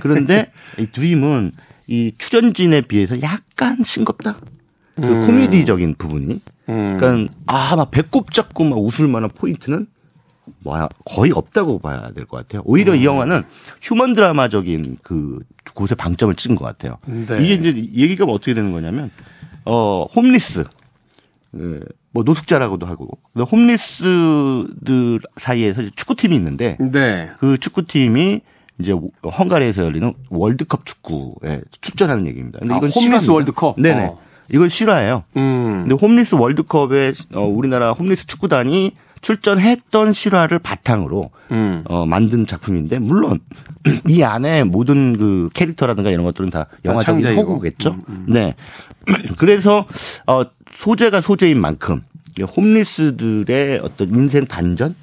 그런데 0.00 0.50
이 0.80 0.86
드림은 0.86 1.52
이 1.88 2.12
출연진에 2.16 2.82
비해서 2.82 3.20
약간 3.20 3.82
싱겁다. 3.84 4.38
그 4.96 5.02
음. 5.02 5.26
코미디적인 5.26 5.96
부분이. 5.98 6.40
음. 6.70 6.96
그러니까 6.98 7.30
아 7.44 7.76
막 7.76 7.90
배꼽 7.90 8.32
잡고 8.32 8.64
막 8.64 8.78
웃을 8.78 9.06
만한 9.08 9.28
포인트는 9.34 9.86
뭐 10.60 10.88
거의 11.04 11.32
없다고 11.32 11.78
봐야 11.78 12.10
될 12.12 12.26
것 12.26 12.36
같아요. 12.38 12.62
오히려 12.64 12.94
이 12.94 13.04
영화는 13.04 13.42
휴먼 13.82 14.14
드라마적인 14.14 14.98
그 15.02 15.40
곳에 15.74 15.94
방점을 15.94 16.34
찍은 16.34 16.56
것 16.56 16.64
같아요. 16.64 16.98
네. 17.06 17.24
이게 17.44 17.54
이제 17.54 17.76
얘기가 17.94 18.24
뭐 18.26 18.34
어떻게 18.34 18.54
되는 18.54 18.72
거냐면 18.72 19.10
어 19.64 20.06
홈리스 20.14 20.64
예, 21.56 21.80
뭐 22.10 22.22
노숙자라고도 22.24 22.86
하고 22.86 23.08
홈리스들 23.38 25.20
사이에서 25.36 25.82
축구팀이 25.94 26.34
있는데 26.36 26.76
네. 26.80 27.30
그 27.38 27.58
축구팀이 27.58 28.40
이제 28.80 28.94
헝가리에서 29.24 29.84
열리는 29.84 30.14
월드컵 30.30 30.86
축구에 30.86 31.62
출전하는 31.80 32.26
얘기입니다. 32.26 32.60
근데 32.60 32.74
아, 32.74 32.76
이건 32.78 32.90
홈리스 32.90 33.00
실화입니다. 33.00 33.32
월드컵? 33.32 33.80
네네. 33.80 34.04
어. 34.06 34.18
이건 34.52 34.68
실화예요. 34.68 35.24
음. 35.36 35.86
근데 35.86 35.94
홈리스 35.94 36.34
월드컵에 36.36 37.12
어, 37.34 37.42
우리나라 37.42 37.92
홈리스 37.92 38.26
축구단이 38.26 38.92
출전했던 39.20 40.12
실화를 40.12 40.58
바탕으로 40.58 41.30
음. 41.50 41.84
어, 41.86 42.06
만든 42.06 42.46
작품인데 42.46 42.98
물론 42.98 43.40
이 44.08 44.22
안에 44.22 44.64
모든 44.64 45.16
그 45.16 45.50
캐릭터라든가 45.54 46.10
이런 46.10 46.24
것들은 46.24 46.50
다 46.50 46.66
영화적인 46.84 47.22
창작이고. 47.22 47.52
허구겠죠. 47.52 47.96
네. 48.26 48.54
그래서 49.38 49.86
어, 50.26 50.42
소재가 50.72 51.20
소재인 51.20 51.60
만큼 51.60 52.02
이 52.38 52.42
홈리스들의 52.42 53.80
어떤 53.82 54.08
인생 54.10 54.46
반전, 54.46 54.94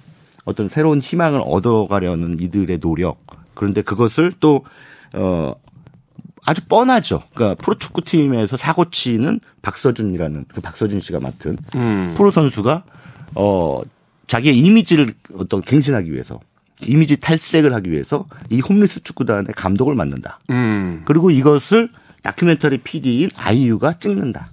어떤 0.46 0.70
새로운 0.70 1.00
희망을 1.02 1.42
얻어가려는 1.44 2.40
이들의 2.40 2.80
노력. 2.80 3.26
그런데 3.54 3.82
그것을 3.82 4.32
또 4.40 4.64
어, 5.14 5.56
아주 6.46 6.62
뻔하죠. 6.66 7.24
그러니까 7.34 7.62
프로축구 7.64 8.02
팀에서 8.04 8.56
사고 8.56 8.86
치는 8.90 9.40
박서준이라는 9.64 10.46
그 10.54 10.62
박서준 10.62 11.02
씨가 11.02 11.20
맡은 11.20 11.58
음. 11.76 12.14
프로 12.16 12.30
선수가 12.32 12.84
어 13.34 13.82
자기의 14.28 14.58
이미지를 14.58 15.14
어떤 15.38 15.62
갱신하기 15.62 16.12
위해서 16.12 16.40
이미지 16.82 17.18
탈색을 17.18 17.74
하기 17.76 17.92
위해서 17.92 18.28
이 18.50 18.60
홈리스 18.60 19.02
축구단의 19.04 19.54
감독을 19.56 19.96
맡는다. 19.96 20.40
음. 20.50 21.04
그리고 21.06 21.32
이것을 21.32 21.90
다큐멘터리 22.24 22.80
PD인 22.80 23.30
아이유가 23.36 23.94
찍는다. 23.94 24.50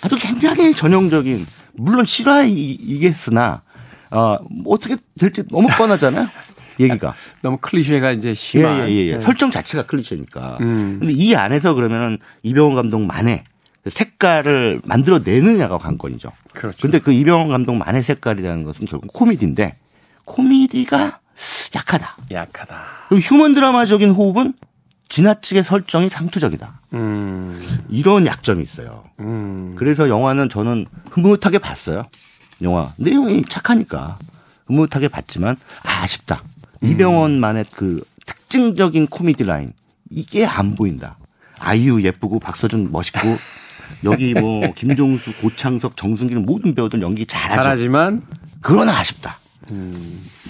아주 0.00 0.16
굉장히 0.16 0.72
전형적인 0.72 1.44
물론 1.74 2.04
실화이겠으나 2.04 3.62
어, 4.10 4.38
뭐 4.50 4.74
어떻게 4.74 4.96
될지 5.18 5.42
너무 5.50 5.68
뻔하잖아요. 5.68 6.28
얘기가. 6.80 7.14
너무 7.42 7.58
클리셰가 7.58 8.12
이제 8.12 8.34
심한. 8.34 8.88
예, 8.88 8.92
예, 8.92 9.06
예. 9.06 9.14
네. 9.16 9.20
설정 9.20 9.50
자체가 9.50 9.86
클리셰니까. 9.86 10.58
음. 10.60 10.98
근데 11.00 11.12
이 11.12 11.34
안에서 11.34 11.74
그러면 11.74 12.18
이병헌 12.42 12.76
감독만의 12.76 13.44
그 13.44 13.57
색깔을 13.90 14.80
만들어내느냐가 14.84 15.78
관건이죠. 15.78 16.32
그렇죠. 16.52 16.78
근데 16.80 16.98
그 16.98 17.12
이병헌 17.12 17.48
감독 17.48 17.74
만의 17.74 18.02
색깔이라는 18.02 18.64
것은 18.64 18.86
결국 18.86 19.12
코미디인데 19.12 19.76
코미디가 20.24 21.20
약하다. 21.74 22.16
약하다. 22.30 22.84
그리고 23.08 23.22
휴먼 23.22 23.54
드라마적인 23.54 24.10
호흡은 24.10 24.54
지나치게 25.08 25.62
설정이 25.62 26.08
상투적이다. 26.10 26.80
음. 26.94 27.84
이런 27.88 28.26
약점이 28.26 28.62
있어요. 28.62 29.04
음. 29.20 29.74
그래서 29.78 30.08
영화는 30.08 30.48
저는 30.48 30.86
흐뭇하게 31.10 31.58
봤어요. 31.58 32.04
영화 32.62 32.92
내용이 32.96 33.44
착하니까 33.48 34.18
흐뭇하게 34.66 35.08
봤지만 35.08 35.56
아, 35.84 36.02
아쉽다. 36.02 36.42
이병헌만의 36.82 37.66
그 37.72 38.02
특징적인 38.26 39.06
코미디 39.06 39.44
라인 39.44 39.72
이게 40.10 40.44
안 40.46 40.74
보인다. 40.74 41.16
아이유 41.58 42.02
예쁘고 42.02 42.38
박서준 42.38 42.92
멋있고 42.92 43.20
여기 44.04 44.34
뭐 44.34 44.72
김종수, 44.76 45.34
고창석, 45.40 45.96
정승기는 45.96 46.44
모든 46.44 46.74
배우들 46.74 47.00
연기 47.02 47.26
잘하죠. 47.26 47.62
잘하지만 47.62 48.22
그러나 48.60 48.98
아쉽다. 48.98 49.38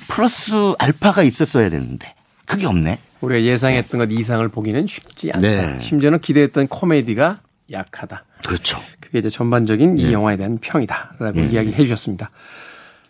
플러스 0.09 0.53
알파가 0.79 1.23
있었어야 1.23 1.69
되는데 1.71 2.15
그게 2.47 2.67
없네. 2.67 2.99
우리가 3.21 3.43
예상했던 3.43 3.99
것 3.99 4.11
이상을 4.13 4.47
보기는 4.49 4.87
쉽지 4.87 5.31
않다. 5.33 5.41
네. 5.41 5.81
심지어는 5.81 6.21
기대했던 6.21 6.69
코미디가 6.69 7.41
약하다. 7.71 8.25
그렇죠. 8.47 8.79
그게 9.01 9.19
이제 9.19 9.29
전반적인 9.29 9.99
예. 9.99 10.03
이 10.03 10.13
영화에 10.13 10.37
대한 10.37 10.59
평이다라고 10.61 11.41
이야기해 11.41 11.77
주셨습니다. 11.83 12.31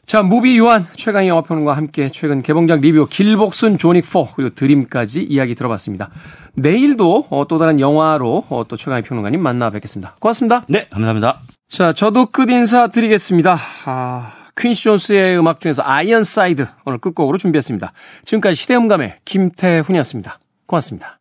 자, 0.08 0.22
무비 0.22 0.56
요한 0.56 0.86
최광희 0.96 1.28
영화평론가와 1.28 1.74
함께 1.76 2.08
최근 2.08 2.42
개봉작 2.42 2.80
리뷰 2.80 3.06
길복순 3.10 3.76
존 3.76 3.91
윅 3.91 4.06
4 4.06 4.24
그리고 4.34 4.54
드림까지 4.54 5.22
이야기 5.22 5.54
들어봤습니다. 5.54 6.08
내일도 6.54 7.26
어, 7.28 7.46
또 7.46 7.58
다른 7.58 7.78
영화로 7.78 8.46
어, 8.48 8.64
또 8.66 8.78
최광희 8.78 9.02
평론가님 9.02 9.42
만나 9.42 9.68
뵙겠습니다. 9.68 10.16
고맙습니다. 10.18 10.64
네, 10.66 10.88
감사합니다. 10.88 11.42
자, 11.68 11.92
저도 11.92 12.24
끝 12.24 12.48
인사 12.48 12.86
드리겠습니다. 12.86 13.58
아, 13.84 14.32
퀸시 14.56 14.84
존스의 14.84 15.38
음악 15.38 15.60
중에서 15.60 15.82
아이언 15.84 16.24
사이드 16.24 16.66
오늘 16.86 16.98
끝곡으로 17.00 17.36
준비했습니다. 17.36 17.92
지금까지 18.24 18.54
시대음감의 18.54 19.16
김태훈이었습니다. 19.26 20.38
고맙습니다. 20.64 21.18